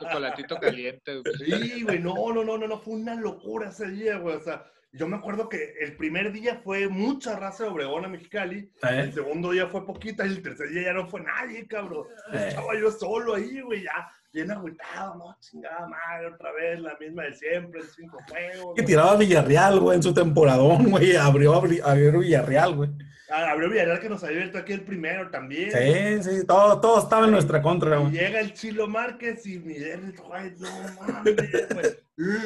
[0.00, 4.36] Chocolatito caliente, Sí, güey, no, no, no, no, no, fue una locura ese día, güey.
[4.36, 4.64] O sea,
[4.96, 9.00] yo me acuerdo que el primer día fue mucha raza de Obregón a Mexicali, ¿Eh?
[9.04, 12.06] el segundo día fue poquita y el tercer día ya no fue nadie, cabrón.
[12.32, 12.46] ¿Eh?
[12.48, 17.22] Estaba yo solo ahí, güey, ya bien agüitado, no, chingada madre, otra vez la misma
[17.22, 18.74] de siempre, el cinco juegos.
[18.76, 22.90] Y tiraba Villarreal, güey, en su temporadón, güey, abrió, abrió Villarreal, güey.
[23.30, 25.72] Ah, abrió Villarreal que nos había abierto aquí el primero también.
[25.72, 28.12] Sí, sí, todo, todo estaba en nuestra contra, güey.
[28.12, 30.68] Llega el Chilo Márquez y Miguel, güey, no
[31.00, 31.36] mames,
[31.72, 31.86] güey.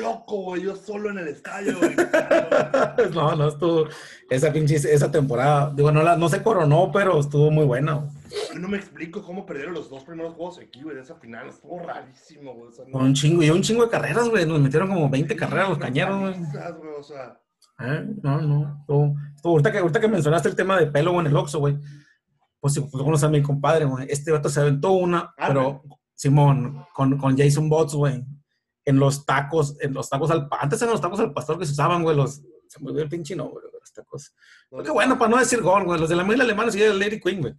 [0.00, 1.96] Loco, güey, yo solo en el estadio, güey.
[3.14, 3.88] no, no, estuvo,
[4.30, 8.19] esa pinche, esa temporada, digo, no, la, no se coronó, pero estuvo muy buena, güey.
[8.56, 11.48] No me explico cómo perdieron los dos primeros juegos aquí, güey, de esa final.
[11.48, 12.70] Estuvo rarísimo, güey.
[12.92, 14.46] Un chingo, y un chingo de carreras, güey.
[14.46, 16.34] Nos metieron como 20 carreras los cañeros, güey.
[16.98, 17.40] O sea,
[17.80, 18.06] ¿Eh?
[18.22, 18.84] No, no.
[19.42, 21.78] ahorita, que, ahorita que mencionaste el tema de pelo en el Oxxo, güey.
[22.60, 24.06] Pues si pues, conoces a mi compadre, güey.
[24.10, 25.82] Este vato se aventó una, ah, pero
[26.14, 28.22] Simón, con, con Jason Bots, güey.
[28.84, 31.72] En los tacos, en los tacos al Antes eran los tacos al pastor que se
[31.72, 32.16] usaban, güey.
[32.16, 33.64] Los, se me olvidó el pinche no, güey.
[33.72, 34.34] Los tacos.
[34.84, 35.98] qué bueno, para no decir gol, güey.
[35.98, 37.54] Los de la mil alemana sí era el Lady Queen, güey.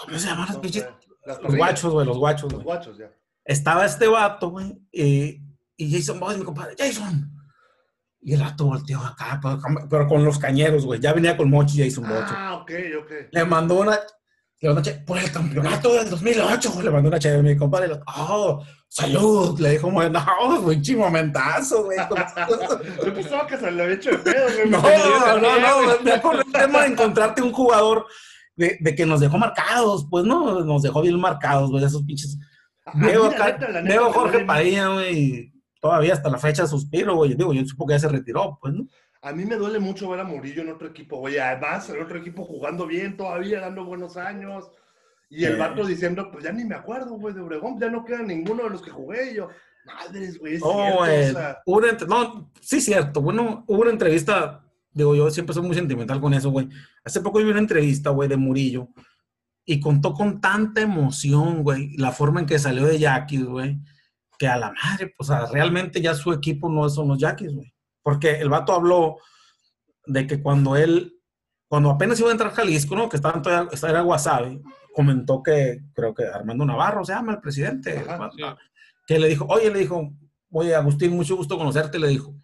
[0.00, 0.86] ¿Cómo se llaman los pinches?
[1.24, 2.52] Los guachos, güey, los guachos.
[2.52, 3.10] Los guachos, ya.
[3.44, 4.76] Estaba este vato, güey.
[4.90, 5.40] Y,
[5.76, 6.74] y Jason Bots, mi compadre.
[6.78, 7.32] Jason
[8.24, 9.40] y el rato volteó acá,
[9.90, 11.00] pero, con los cañeros, güey.
[11.00, 12.24] Ya venía con Mochi y un bocho.
[12.28, 12.70] Ah, ok,
[13.00, 13.10] ok.
[13.32, 13.98] Le mandó una,
[14.60, 18.00] le mandó una por el campeonato del 2008, le mandó una chévere a mi compadre.
[18.06, 21.98] Oh, salud, le dijo, no, un chimomentazo, güey.
[23.04, 24.70] Yo pensaba que se le había hecho de pedo, güey.
[24.70, 28.06] No, no, no, no, me acuerdo el tema de encontrarte un jugador
[28.56, 30.64] de, de, que nos dejó marcados, pues, ¿no?
[30.64, 32.38] Nos dejó bien marcados, güey, esos pinches.
[32.94, 37.34] Veo, Jorge Padilla, güey todavía hasta la fecha suspiro, güey.
[37.34, 38.86] Digo, yo supongo que ya se retiró, pues, ¿no?
[39.20, 41.38] A mí me duele mucho ver a Murillo en otro equipo, güey.
[41.38, 44.70] Además, el otro equipo jugando bien todavía, dando buenos años.
[45.28, 48.22] Y el vato diciendo, pues ya ni me acuerdo, güey, de Obregón, ya no queda
[48.22, 49.34] ninguno de los que jugué.
[49.34, 49.48] yo,
[49.84, 50.54] Madres, güey.
[50.54, 53.20] Es Oh, cierto, o sea, una no, sí, cierto.
[53.20, 56.68] Bueno, hubo una entrevista, digo, yo siempre soy muy sentimental con eso, güey.
[57.04, 58.88] Hace poco vi una entrevista, güey, de Murillo
[59.64, 63.78] y contó con tanta emoción, güey, la forma en que salió de Yaquis, güey,
[64.38, 67.54] que a la madre, pues o sea, realmente ya su equipo no son los Yaquis,
[67.54, 67.72] güey.
[68.02, 69.18] Porque el vato habló
[70.06, 71.16] de que cuando él,
[71.68, 73.08] cuando apenas iba a entrar a Jalisco, ¿no?
[73.08, 74.60] Que estaban todavía, estaba era Guasave,
[74.92, 78.42] comentó que, creo que Armando Navarro se llama el presidente, Ajá, sí.
[79.06, 80.12] que le dijo, oye, le dijo,
[80.50, 82.34] oye, Agustín, mucho gusto conocerte, le dijo,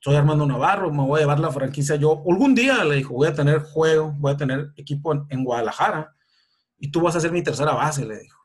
[0.00, 3.28] soy Armando Navarro, me voy a llevar la franquicia yo, algún día, le dijo, voy
[3.28, 6.16] a tener juego, voy a tener equipo en, Guadalajara,
[6.78, 8.40] y tú vas a ser mi tercera base, le dijo.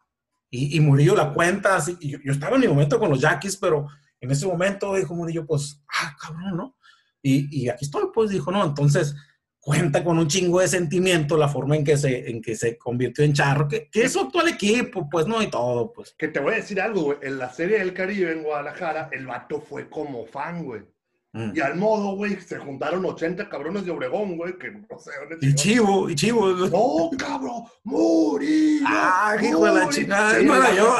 [0.49, 3.57] Y, Murillo la cuenta, así, y yo, yo estaba en mi momento con los Yaquis,
[3.57, 3.87] pero
[4.21, 6.77] en ese momento dijo Murillo, pues, ah, cabrón, ¿no?
[7.21, 9.15] Y, y aquí estoy, pues, dijo, no, entonces
[9.59, 13.25] cuenta con un chingo de sentimiento la forma en que se, en que se convirtió
[13.25, 16.13] en charro, que, que es su actual equipo, pues, no, y todo, pues.
[16.17, 17.17] que te voy a decir algo, güey.
[17.21, 20.83] En la serie del Caribe en Guadalajara, el vato fue como fan, güey.
[21.35, 21.51] Mm.
[21.53, 25.45] Y al modo, güey, se juntaron 80 cabrones de Obregón, güey, que no sé dónde
[25.45, 26.47] Y chivo, y chivo.
[26.47, 28.85] No, cabrón, Murillo.
[28.87, 30.95] Ah, hijo de la chingada, era el yo.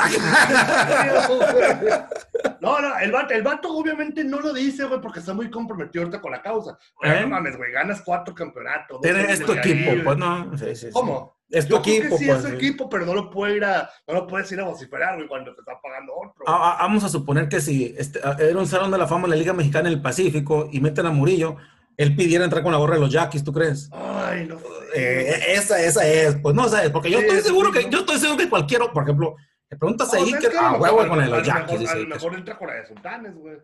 [2.60, 6.04] No, no, el vato, el vato obviamente no lo dice, güey, porque está muy comprometido
[6.04, 6.78] ahorita con la causa.
[7.00, 7.22] Pero ¿Eh?
[7.22, 9.00] no mames, güey, ganas cuatro campeonatos.
[9.02, 10.58] Tienes es tu de equipo, pues no.
[10.58, 10.90] Sí.
[10.92, 11.35] ¿Cómo?
[11.50, 12.38] Es tu Yo creo que equipo, sí, pues.
[12.38, 12.56] es su sí.
[12.56, 15.54] equipo, pero no lo puede ir a, no lo puedes ir a vociferar, güey, cuando
[15.54, 16.44] te está pagando otro.
[16.48, 19.24] Ah, ah, vamos a suponer que si este, ah, era un salón de la fama
[19.24, 21.58] de la Liga Mexicana en el Pacífico y meten a Murillo,
[21.98, 23.90] él pidiera entrar con la gorra de los Yaquis, ¿tú crees?
[23.94, 24.58] Ay, no.
[24.96, 27.90] Eh, esa, esa es, pues no sabes, porque yo Sí, estoy seguro sí, que, ¿no?
[27.92, 29.36] yo estoy seguro que cualquiera, por ejemplo,
[29.70, 32.08] le preguntas No, a Iker, a huevo con el lo los A lo Iker.
[32.08, 33.56] mejor entra con la de Sultanes, güey.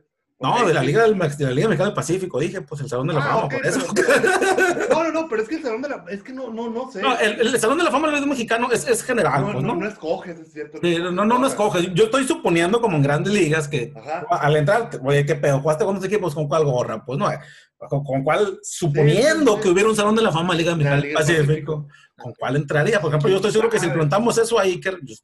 [0.41, 3.07] No, de la Liga del de la Liga Mexicana del Pacífico, dije, pues el salón
[3.07, 3.79] de la Ah, fama, por eso.
[3.93, 4.07] pero-
[4.89, 6.03] No, no, no, pero es que el salón de la.
[6.09, 7.01] Es que no, no, no sé.
[7.01, 9.73] No, el, el salón de la fama del mexicano es, es general, no, pues, no,
[9.75, 9.81] ¿no?
[9.81, 10.79] no escoges, es cierto.
[10.81, 11.93] Sí, no, no, no escoges.
[11.93, 14.25] Yo estoy suponiendo como en grandes ligas que Ajá.
[14.29, 15.59] al entrar, oye, ¿qué pedo?
[15.59, 16.33] ¿Jugaste con otros equipos?
[16.33, 17.03] ¿Con cuál gorra?
[17.05, 17.29] Pues no,
[17.89, 19.63] con, con cuál, suponiendo sí, sí.
[19.63, 21.87] que hubiera un salón de la fama Liga Mexicana del Pacífico.
[22.21, 23.01] ¿Con cuál entraría?
[23.01, 25.15] Por ejemplo, yo estoy seguro que si le preguntamos eso a Iker, yo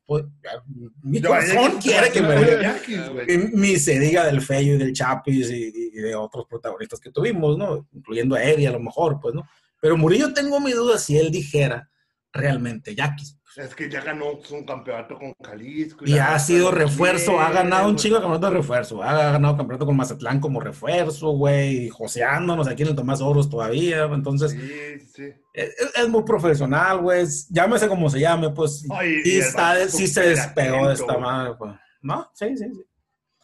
[1.04, 3.34] mi Yo, corazón quiere que me.
[3.34, 7.12] Y Ni se diga del Feyo y del Chapis y, y de otros protagonistas que
[7.12, 7.88] tuvimos, ¿no?
[7.93, 9.48] Incluyendo a Eddie a lo mejor, pues, ¿no?
[9.80, 11.89] Pero Murillo tengo mi duda si él dijera
[12.34, 13.38] realmente Yaquis.
[13.58, 16.05] Es que ya ganó un campeonato con Jalisco.
[16.05, 18.03] Y la ha sido refuerzo, ha quiere, ganado un güey.
[18.03, 19.01] chingo de campeonato de refuerzo.
[19.01, 23.49] Ha ganado campeonato con Mazatlán como refuerzo, güey, y joseándonos aquí en el Tomás Oros
[23.49, 24.03] todavía.
[24.03, 25.34] Entonces, Sí, sí.
[25.53, 27.22] es, es muy profesional, güey.
[27.24, 28.86] es- Llámese como se llame, pues.
[28.91, 31.20] Ay, y el está, sí se despegó de esta güey.
[31.22, 31.72] madre, pues.
[32.01, 32.30] ¿No?
[32.36, 32.84] Sí, sí, sí.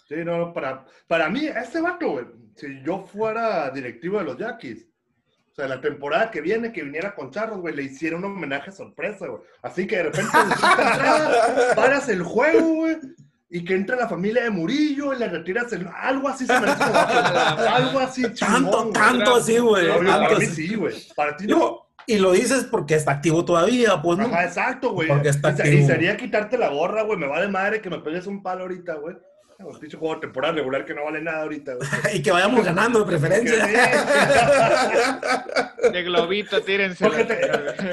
[0.07, 4.85] Sí, no, para, para mí, este vato, güey, si yo fuera directivo de los Yankees,
[5.53, 8.71] o sea, la temporada que viene, que viniera con Charros, güey, le hiciera un homenaje
[8.71, 9.43] sorpresa, güey.
[9.61, 10.31] Así que de repente,
[11.75, 12.97] paras el juego, güey,
[13.51, 15.87] y que entre la familia de Murillo y le retiras el...
[15.95, 18.93] Algo así se este vato, algo así chingón, Tanto, güey.
[18.93, 19.87] tanto así, güey.
[19.87, 20.67] No, güey, tanto para mí así.
[20.69, 20.95] sí, güey.
[21.15, 21.87] Para ti no.
[22.07, 24.25] Y lo dices porque está activo todavía, pues, ¿no?
[24.25, 25.07] Ajá, exacto, güey.
[25.07, 25.83] Porque está y, activo.
[25.83, 27.19] y sería quitarte la gorra, güey.
[27.19, 29.15] Me vale madre que me pegues un palo ahorita, güey.
[29.65, 31.73] Un pinche juego de temporada regular que no vale nada ahorita,
[32.13, 33.65] y que vayamos ganando de preferencia.
[35.91, 37.03] De globito, tírense.
[37.03, 37.35] Porque te-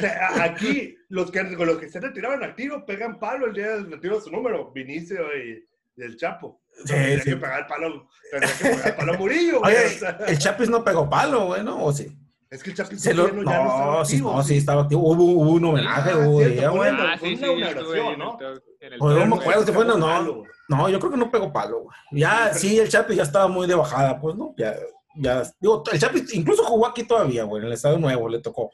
[0.00, 4.16] te- aquí, los que, los que se retiraban activo pegan palo el día del retiro
[4.16, 4.70] de su número.
[4.72, 5.64] Vinicio y,
[5.96, 6.60] y el Chapo.
[6.84, 7.30] Sí, tendría sí.
[7.30, 9.74] que pegar palo, tendría que pegar palo a Murillo, güey.
[9.76, 11.84] Oye, o sea, el Chapis no pegó palo, güey, ¿no?
[11.84, 12.16] ¿O sí?
[12.48, 14.42] es que el Chapi Se lo- ya no, ya no estaba no, sí, activo, no,
[14.42, 15.02] sí, estaba activo.
[15.12, 16.90] Hubo, hubo un homenaje, Ah, hubo cierto, día, fue güey.
[16.90, 18.38] una- Ah, fue sí, una inauguración, estuve ahí en ¿no?
[18.40, 20.42] el talk- en el Pues, no me acuerdo si fue, no, no.
[20.70, 21.96] No, yo creo que no pegó palo, güey.
[22.12, 24.54] Ya, sí, el Chapis ya estaba muy de bajada, pues, ¿no?
[24.56, 24.76] Ya,
[25.16, 28.70] ya, digo, el Chapis incluso jugó aquí todavía, güey, en el Estadio Nuevo, le tocó.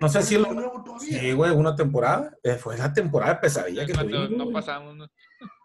[0.00, 1.18] No sé si ¿Está lo- nuevo todavía?
[1.20, 2.36] Sí, güey, una temporada.
[2.42, 4.30] eh, fue la temporada de pesadilla que tuvimos.
[4.30, 4.94] no pasamos.
[4.96, 5.06] ¿no?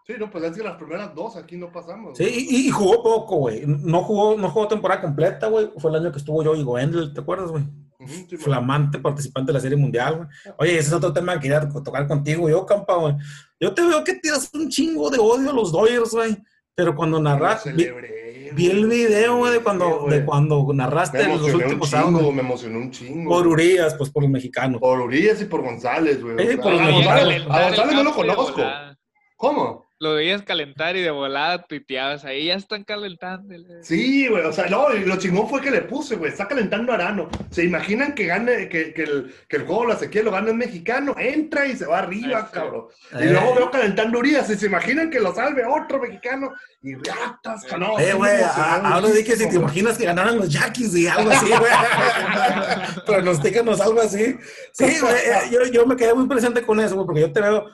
[0.06, 2.16] Sí, no, pues es que las primeras dos aquí no pasamos.
[2.16, 3.64] Sí, y, y jugó poco, güey.
[3.66, 5.70] No jugó, no jugó temporada completa, güey.
[5.78, 7.64] Fue el año que estuvo yo y Goendel, ¿te acuerdas, güey?
[8.06, 8.36] Sí.
[8.36, 10.28] Flamante participante de la Serie Mundial, güey.
[10.58, 12.48] Oye, ese es otro tema que quería tocar contigo.
[12.48, 13.14] Yo, campa, güey.
[13.60, 16.36] Yo te veo que tiras un chingo de odio a los Dodgers, güey.
[16.74, 20.18] Pero cuando narras, vi, el video, güey, de cuando, güey.
[20.18, 22.34] de cuando narraste Me los últimos rounds.
[22.34, 23.30] me emocionó un chingo.
[23.30, 23.46] Por.
[23.46, 24.80] Urias, pues por los mexicanos.
[24.80, 26.36] Por Urias y por González, güey.
[26.36, 27.46] Sí, por los a mexicanos.
[27.46, 28.62] González, a no lo conozco.
[29.36, 29.83] ¿Cómo?
[30.04, 32.26] Lo veías calentar y de volada tuiteabas.
[32.26, 33.54] Ahí ya están calentando.
[33.80, 36.92] Sí, güey, o sea, no, y lo chingón fue que le puse, güey, está calentando
[36.92, 37.30] Arano.
[37.50, 40.50] ¿Se imaginan que gane, que, que el, que el juego de la sequía lo gana
[40.50, 41.14] el mexicano?
[41.18, 42.50] Entra y se va arriba, Eso.
[42.52, 42.84] cabrón.
[43.14, 43.20] Eh.
[43.24, 46.52] Y luego veo calentando Urias, y se imaginan que lo salve otro mexicano,
[46.82, 47.98] y ratas, no.
[47.98, 51.46] Eh, güey, ahora di que si te imaginas que ganaran los Yankees y algo así,
[51.46, 51.72] güey.
[53.06, 54.36] Pronostícanos algo así.
[54.70, 57.40] Sí, güey, eh, yo, yo me quedé muy presente con eso, güey, porque yo te
[57.40, 57.70] veo,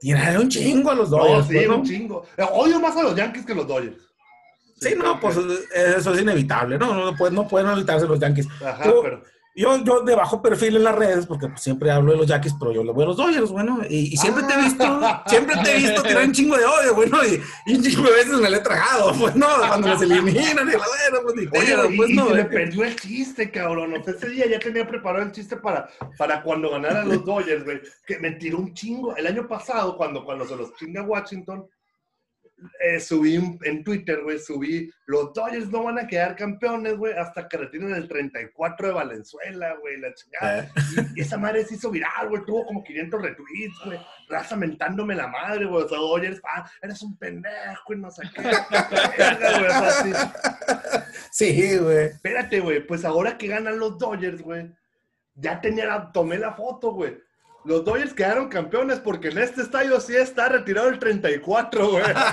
[0.00, 1.38] Tirar un chingo a los Dodgers.
[1.38, 1.76] No, sí, pues, ¿no?
[1.76, 2.26] un chingo.
[2.52, 3.96] Odio más a los Yankees que a los Dodgers.
[4.78, 6.94] Sí, no, pues eso es inevitable, ¿no?
[6.94, 8.46] No, pueden, no pueden evitarse los Yankees.
[8.62, 9.22] Ajá, pero.
[9.56, 12.54] Yo, yo de bajo perfil en las redes, porque pues, siempre hablo de los Yankees,
[12.58, 15.56] pero yo le voy a los Dodgers, bueno, y, y siempre te he visto, siempre
[15.64, 18.38] te he visto tirar un chingo de odio, bueno, y, y un chingo de veces
[18.38, 21.94] me lo he tragado, pues no, cuando los eliminan, y la bueno, pues ni Oye,
[21.94, 22.28] y, pues y no.
[22.28, 22.44] se me eh.
[22.44, 23.94] perdió el chiste, cabrón.
[23.94, 27.64] O sea, ese día ya tenía preparado el chiste para, para cuando ganaran los Dodgers,
[27.64, 27.80] güey.
[28.06, 29.16] Que me tiró un chingo.
[29.16, 31.66] El año pasado, cuando, cuando se los chinga Washington,
[32.80, 37.46] eh, subí en Twitter, güey, subí, los Dodgers no van a quedar campeones, güey, hasta
[37.48, 40.64] que retiren el 34 de Valenzuela, güey, la chingada.
[40.64, 43.98] Eh, Y esa madre se hizo viral, güey, tuvo como 500 retweets, güey,
[44.28, 48.22] raza mentándome la madre, güey, o sea, Dodgers, ah, eres un pendejo y no sé
[48.34, 48.42] qué.
[48.42, 50.12] Verga, güey, o sea, sí.
[51.30, 52.06] Sí, güey.
[52.06, 54.70] Espérate, güey, pues ahora que ganan los Dodgers, güey,
[55.34, 57.18] ya tenía la, tomé la foto, güey.
[57.66, 62.02] Los Dodgers quedaron campeones porque en este estadio sí está retirado el 34, güey.
[62.04, 62.24] Está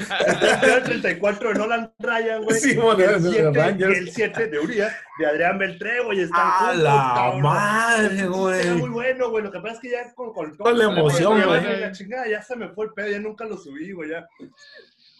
[0.40, 2.60] retirado el 34 de Nolan Ryan, güey.
[2.60, 3.96] Sí, bueno, el de 7, Rangers.
[3.96, 6.20] y el 7 de Urias, de Adrián Beltré, güey.
[6.20, 7.42] Están ¡A juntos, la cabrón.
[7.42, 8.70] madre, Era güey!
[8.72, 9.44] muy bueno, güey.
[9.44, 11.80] Lo que pasa es que ya con, con, Con la emoción, güey.
[11.80, 14.28] La chingada, ya se me fue el pedo, ya nunca lo subí, güey, ya.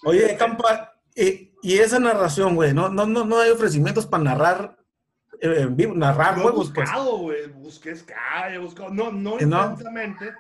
[0.05, 4.76] Oye, Campa, y, y esa narración, güey, no, no, no, no hay ofrecimientos para narrar
[5.41, 6.89] en vivo, narrar he juegos, pues.
[6.89, 7.47] buscado, güey.
[7.49, 8.15] Busqué Sky,
[8.55, 8.91] he buscado.
[8.91, 9.63] No, no ¿Y no?
[9.71, 10.33] intensamente.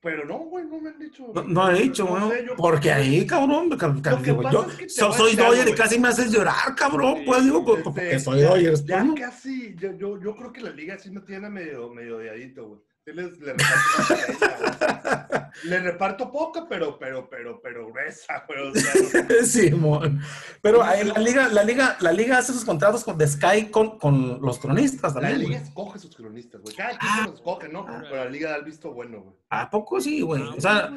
[0.00, 1.28] Pero no, güey, no me han dicho.
[1.34, 2.40] No, no he dicho, No güey.
[2.40, 6.30] sé, yo- Porque ahí, cabrón, yo es que so- soy algo, y casi me haces
[6.30, 7.14] llorar, cabrón.
[7.20, 8.84] Sí, Pues digo, pues, Este, porque soy ya- Dodgers.
[8.84, 9.14] Ya pues, ¿no?
[9.14, 12.80] casi, yo, yo, yo creo que la liga sí me tiene medio, medio odiadito, güey.
[13.04, 18.68] Sí les- le, reparto, le reparto poco, pero, pero, pero, pero gruesa, güey.
[18.70, 20.20] O sea, no- Simón.
[20.62, 23.98] Pero ahí la liga, la liga, la liga hace sus contratos con de Sky con,
[23.98, 25.40] con los cronistas la también.
[25.40, 25.68] liga güey.
[25.68, 26.74] escoge sus cronistas, güey.
[26.74, 27.16] Cada quien Ah.
[27.24, 27.84] se los escoge, ¿no?
[27.84, 29.36] Pero la liga da el visto bueno, güey.
[29.50, 30.42] ¿A poco sí, güey?
[30.42, 30.92] Ah, O sea,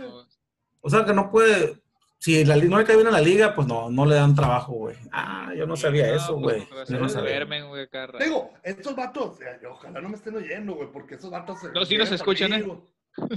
[0.82, 1.82] o sea que no puede.
[2.20, 4.74] Si la, no le cae bien a la liga, pues no, no le dan trabajo,
[4.74, 4.96] güey.
[5.12, 6.86] Ah, yo no sabía No, eso, pues, güey.
[6.90, 8.18] Yo no.
[8.20, 11.72] Digo, estos vatos, eh, ojalá no me estén oyendo, güey, porque esos vatos se.
[11.72, 12.62] No, sí nos escuchan, ¿eh?
[12.62, 12.86] conmigo.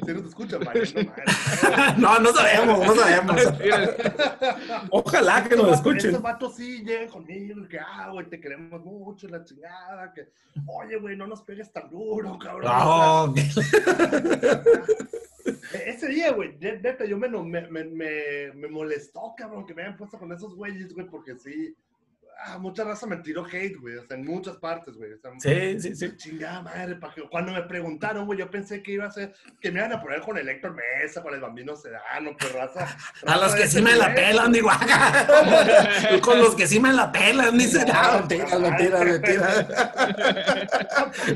[0.05, 0.61] Sí nos escuchan,
[1.99, 3.37] no, no sabemos, no sabemos.
[4.91, 6.23] Ojalá que nos Estos escuchen.
[6.23, 10.33] vatos sí llegan conmigo, que, ah, güey, te queremos mucho, la chingada, que,
[10.67, 12.71] oye, güey, no nos pegues tan duro, cabrón.
[12.71, 13.35] No,
[15.73, 19.97] ese día, güey, ne- neta, yo me, me, me, me molestó, cabrón, que me hayan
[19.97, 21.75] puesto con esos güeyes, güey, porque sí,
[22.45, 25.13] ah, mucha raza me tiró hate, güey, o sea, en muchas partes, güey.
[25.13, 26.17] o sea, sí, sí, sí.
[26.17, 29.71] Chingada madre, pa' que- cuando me preguntaron, güey, yo pensé que iba a ser, que
[29.71, 32.81] me iban a poner con el Héctor Mesa, con el Bambino Sedano, pues raza.
[33.27, 34.71] A raza los de que sí me la pelan, digo,
[36.23, 39.69] con los que sí me la pelan, dice, no, mentira, mentira, mentira.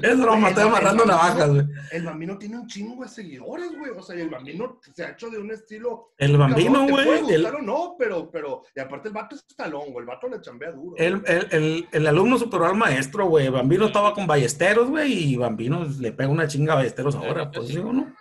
[0.03, 1.67] Es broma, estoy amarrando navajas, güey.
[1.91, 5.11] El Bambino tiene un chingo de seguidores, güey, o sea, y el Bambino se ha
[5.11, 6.13] hecho de un estilo...
[6.19, 9.93] El bambino, güey, el, gustar o no, pero, pero, y aparte el vato es talón,
[9.93, 10.94] güey, el vato le chambea duro.
[10.97, 13.49] El, el, el, el alumno superó al maestro, güey.
[13.49, 17.69] Bambino estaba con Ballesteros, güey, y Bambino le pega una chinga a Ballesteros ahora, pues
[17.69, 18.13] digo, ¿no?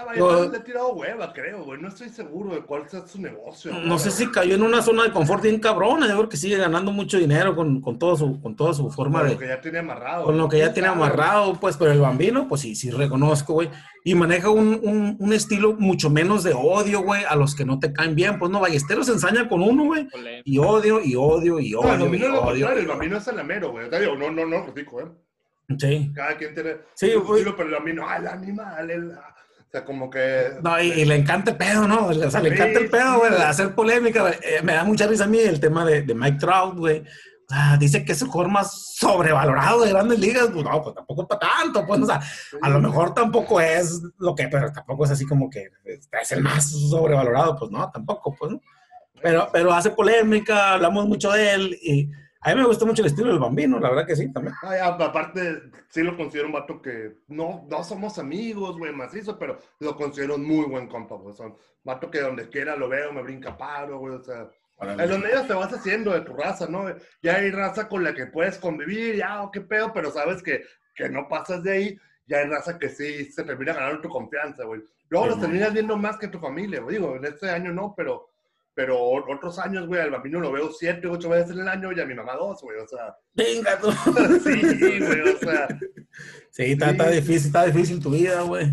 [0.00, 3.04] Ah, vaya, yo- le he tirado hueva, creo, güey, no estoy seguro de cuál sea
[3.06, 3.72] su negocio.
[3.72, 6.56] No sé si cayó en una zona de confort bien cabrona, yo creo que sigue
[6.56, 9.34] ganando mucho dinero con, con, todo su, con toda su forma Con de...
[9.34, 10.24] lo que ya tiene amarrado.
[10.24, 13.54] Con lo que ya ¿Quién tiene amarrado, pues, pero el bambino, pues sí, sí reconozco,
[13.54, 13.70] güey.
[14.04, 17.78] Y maneja un, un, un estilo mucho menos de odio, güey, a los que no
[17.80, 18.38] te caen bien.
[18.38, 20.06] Pues no, Ballesteros se ensaña con uno, güey.
[20.44, 22.48] Y odio, y odio, y No, el odio, y bambino es lo odio.
[22.52, 23.88] contrario, el bambino es el amero, güey.
[23.90, 25.06] No, no, no, digo, ¿eh?
[25.78, 26.10] Sí.
[26.14, 27.44] Cada quien tiene Sí, güey.
[27.44, 29.12] pero el bambino, ah, el animal, el...
[29.68, 30.52] O sea, como que...
[30.62, 32.06] No, y, y le encanta el pedo, ¿no?
[32.06, 34.22] O sea, le encanta el pedo, güey, hacer polémica.
[34.22, 34.34] güey.
[34.42, 37.00] Eh, me da mucha risa a mí el tema de, de Mike Trout, güey.
[37.00, 40.48] O sea, dice que es el jugador más sobrevalorado de grandes ligas.
[40.50, 42.20] Pues no, pues tampoco para tanto, pues, o sea,
[42.62, 46.42] a lo mejor tampoco es lo que, pero tampoco es así como que es el
[46.42, 48.60] más sobrevalorado, pues no, tampoco, pues, ¿no?
[49.22, 52.10] Pero, pero hace polémica, hablamos mucho de él y
[52.52, 54.54] a mí me gusta mucho el estilo del bambino, la verdad que sí, también.
[54.62, 59.38] Ay, a- aparte, sí lo considero un vato que no, no somos amigos, güey, macizo,
[59.38, 61.34] pero lo considero un muy buen compa, güey.
[61.40, 64.14] Un vato que donde quiera lo veo, me brinca paro, güey.
[64.14, 64.48] O sea,
[64.80, 66.84] en los medios te vas haciendo de tu raza, ¿no?
[67.22, 70.62] Ya hay raza con la que puedes convivir, ya, o qué pedo, pero sabes que,
[70.94, 71.98] que no pasas de ahí.
[72.26, 74.82] Ya hay raza que sí se termina ganando tu confianza, güey.
[75.08, 76.96] Luego Sí, los terminas viendo más que tu familia, güey.
[76.96, 78.28] Digo, en este año no, pero,
[78.78, 81.98] pero otros años, güey, al bambino lo veo siete, ocho veces en el año y
[81.98, 82.78] a mi mamá dos, güey.
[82.78, 83.90] O sea, Venga, tú.
[84.44, 85.66] sí, güey, o sea.
[86.52, 87.16] Sí, está, está Sí.
[87.16, 88.68] difícil, está difícil tu vida, güey.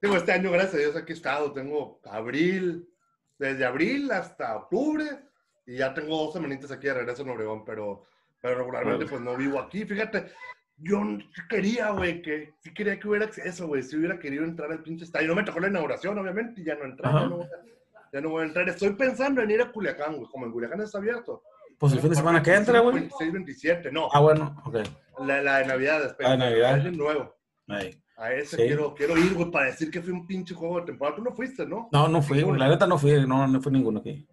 [0.00, 1.52] Digo, este año, gracias a Dios, aquí he estado.
[1.52, 2.88] Tengo abril,
[3.40, 5.04] desde abril hasta octubre,
[5.66, 8.04] y ya tengo dos semanitas aquí de regreso en Obregón, pero,
[8.40, 9.84] pero regularmente pues no vivo aquí.
[9.84, 10.26] Fíjate,
[10.76, 11.02] yo
[11.50, 13.82] quería, güey, que sí quería que hubiera acceso, güey.
[13.82, 15.26] Si hubiera querido entrar al pinche estadio.
[15.26, 17.10] No me tocó la inauguración, obviamente, y ya no entré.
[17.12, 17.48] Ya no,
[18.12, 18.68] ya no voy a entrar.
[18.68, 20.28] Estoy pensando en ir a Culiacán, güey.
[20.30, 21.42] Como en Culiacán está abierto.
[21.78, 22.94] Pues el fin de semana que entra, güey.
[22.94, 24.08] 26, 27, no.
[24.12, 24.76] Ah, bueno, ok.
[25.26, 26.28] La, la de Navidad, después.
[26.28, 26.74] La de Navidad.
[26.74, 27.34] Año nuevo.
[27.68, 27.98] Ahí.
[28.16, 28.62] A ese Sí.
[28.64, 31.16] quiero, quiero ir, güey, para decir que fui un pinche juego de temporada.
[31.16, 31.88] Tú no fuiste, ¿no?
[31.90, 32.58] No, no fui, güey.
[32.58, 34.28] La neta no fui, no, no fui ninguno aquí.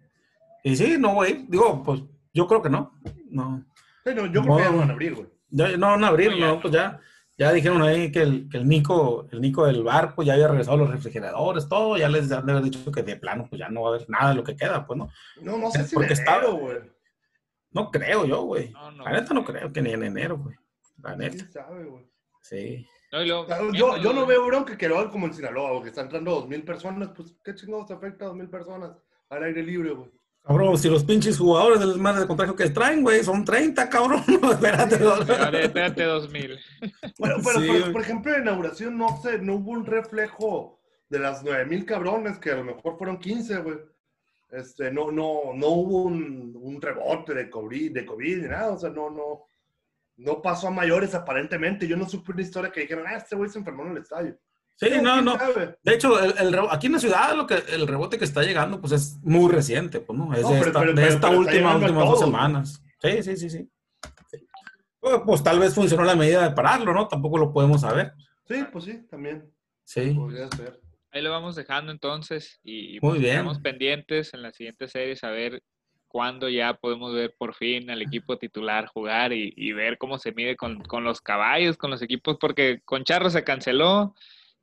[0.62, 1.46] Y sí, no voy a ir.
[1.48, 2.02] Digo, pues
[2.32, 2.92] yo creo que no.
[3.30, 3.64] No.
[4.04, 4.72] Sí, no, yo creo que ya No.
[4.72, 5.26] no van a abrir, güey.
[5.78, 6.60] No, en abril, No, no, no.
[6.60, 7.00] pues ya.
[7.40, 10.76] Ya dijeron ahí que el, que el Nico, el Nico del barco ya había regresado
[10.76, 13.80] los refrigeradores, todo, ya les han de haber dicho que de plano, pues ya no
[13.80, 15.08] va a haber nada de lo que queda, pues no.
[15.40, 16.76] No, no sé si Porque en está- enero, güey.
[17.70, 18.68] No creo yo, güey.
[18.72, 19.04] No, no.
[19.04, 20.54] La neta no creo que ni en enero, güey.
[21.02, 22.04] La neta, ¿Quién sabe, güey?
[22.42, 22.86] sí.
[23.10, 26.04] No, luego, Yo, yo no veo bronca que lo hagan como en Sinaloa, que están
[26.04, 27.08] entrando dos mil personas.
[27.16, 28.92] Pues, ¿qué chingados afecta a dos mil personas
[29.30, 30.10] al aire libre, güey?
[30.42, 34.22] Cabrón, si los pinches jugadores del mar de contagio que traen, güey, son 30, cabrón.
[34.42, 34.96] No, espérate.
[35.64, 36.58] espérate 2000.
[37.18, 40.80] Bueno, pero Sí, por, por ejemplo, en la inauguración no sé, no hubo un reflejo
[41.08, 43.78] de las nueve mil cabrones, que a lo mejor fueron 15, güey.
[44.50, 48.78] Este, no, no, no hubo un, un rebote de COVID, de COVID ni nada, o
[48.78, 49.44] sea, no, no,
[50.16, 51.86] no pasó a mayores aparentemente.
[51.86, 54.36] Yo no supe una historia que dijeron, ah, este güey se enfermó en el estadio.
[54.80, 55.38] Sí, no, ¿quién no.
[55.38, 55.76] sabe?
[55.82, 58.80] De hecho, el, el aquí en la ciudad lo que, el rebote que está llegando,
[58.80, 60.32] pues es muy reciente, pues, ¿no?
[60.34, 62.82] Es No, de pero- esta, pero- de pero- esta pero está última, últimas dos semanas.
[63.02, 63.68] Sí, sí, sí, sí.
[64.98, 67.08] Pues, pues, tal vez funcionó la medida de pararlo, ¿no?
[67.08, 68.12] Tampoco lo podemos saber.
[68.46, 69.50] Sí, pues sí, también.
[69.84, 70.10] Sí.
[70.10, 70.80] Podría ser.
[71.12, 73.32] Ahí lo vamos dejando entonces y, y Muy pues, bien.
[73.36, 75.62] estamos pendientes en la siguiente serie a ver
[76.06, 80.32] cuándo ya podemos ver por fin al equipo titular jugar y, y ver cómo se
[80.32, 84.14] mide con, con los caballos, con los equipos, porque con Charros se canceló,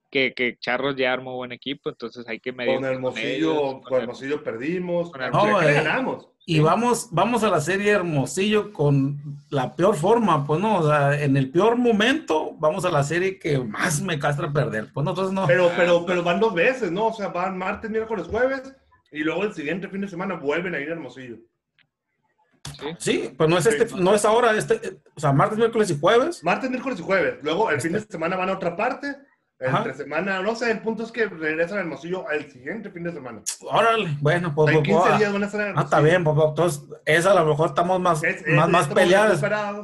[0.10, 4.44] que, que Charros ya armó buen equipo, entonces hay que medir Con Hermosillo, con Hermosillo
[4.44, 5.12] perdimos.
[5.12, 5.62] Con Con Hermosillo.
[5.62, 6.30] No, eh, ganamos.
[6.50, 11.22] Y vamos, vamos a la serie Hermosillo con la peor forma, pues no, o sea,
[11.22, 14.88] en el peor momento vamos a la serie que más me castra perder.
[14.94, 15.46] Pues no, entonces no.
[15.46, 17.08] Pero, pero, pero van dos veces, ¿no?
[17.08, 18.74] O sea, van martes, miércoles, jueves,
[19.12, 21.36] y luego el siguiente fin de semana vuelven a ir a Hermosillo.
[22.80, 22.86] ¿sí?
[23.00, 26.00] Sí, pues no es este, no es ahora, este, eh, o sea, martes, miércoles y
[26.00, 26.42] jueves.
[26.46, 27.40] Martes, miércoles y jueves.
[27.44, 29.16] Luego el fin de semana van a otra parte.
[29.60, 29.78] Ajá.
[29.80, 33.12] Entre semana, no sé, el punto es que regresan a Hermosillo al siguiente fin de
[33.12, 33.42] semana.
[33.62, 36.24] Órale, bueno, pues, en pues, 15 pues, días van a estar en Ah, está bien,
[36.24, 38.88] pues, entonces esa a lo mejor estamos más, Es- es- más, más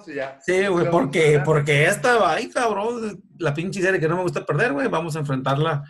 [0.05, 0.39] ya.
[0.41, 4.74] Sí, güey, porque, porque esta, ay, cabrón, la pinche serie que no me gusta perder,
[4.74, 5.84] güey, vamos a enfrentarla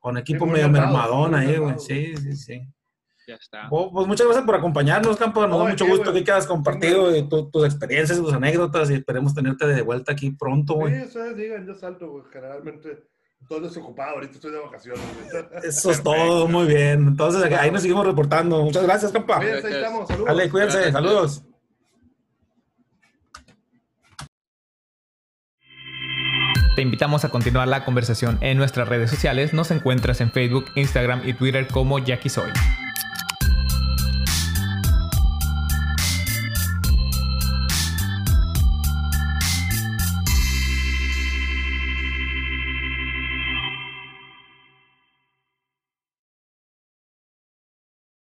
[0.00, 1.78] con equipo medio mermadón ahí, güey.
[1.78, 2.68] Sí, sí, sí.
[3.28, 3.68] Ya está.
[3.68, 5.42] Pues muchas gracias por acompañarnos, Campo.
[5.42, 8.32] Nos No, da ¿de mucho qué, gusto que has compartido y tu- tus experiencias, tus
[8.32, 10.96] anécdotas y esperemos tenerte de vuelta aquí pronto, güey.
[10.96, 12.24] Sí, ustedes digan, yo salto, güey.
[12.32, 13.04] Generalmente
[13.40, 15.00] estoy desocupado, ahorita estoy de vacaciones.
[15.30, 15.44] güey.
[15.64, 17.08] Eso es todo, muy bien.
[17.08, 18.62] Entonces, ahí nos seguimos reportando.
[18.62, 19.38] Muchas gracias, Campa.
[19.38, 20.08] Cuídense, ahí estamos.
[20.08, 20.26] Saludos.
[20.28, 20.92] Dale, cuídense, Gracias.
[20.92, 21.42] saludos.
[26.76, 29.52] Te invitamos a continuar la conversación en nuestras redes sociales.
[29.52, 32.50] Nos encuentras en Facebook, Instagram y Twitter como Jackie Soy.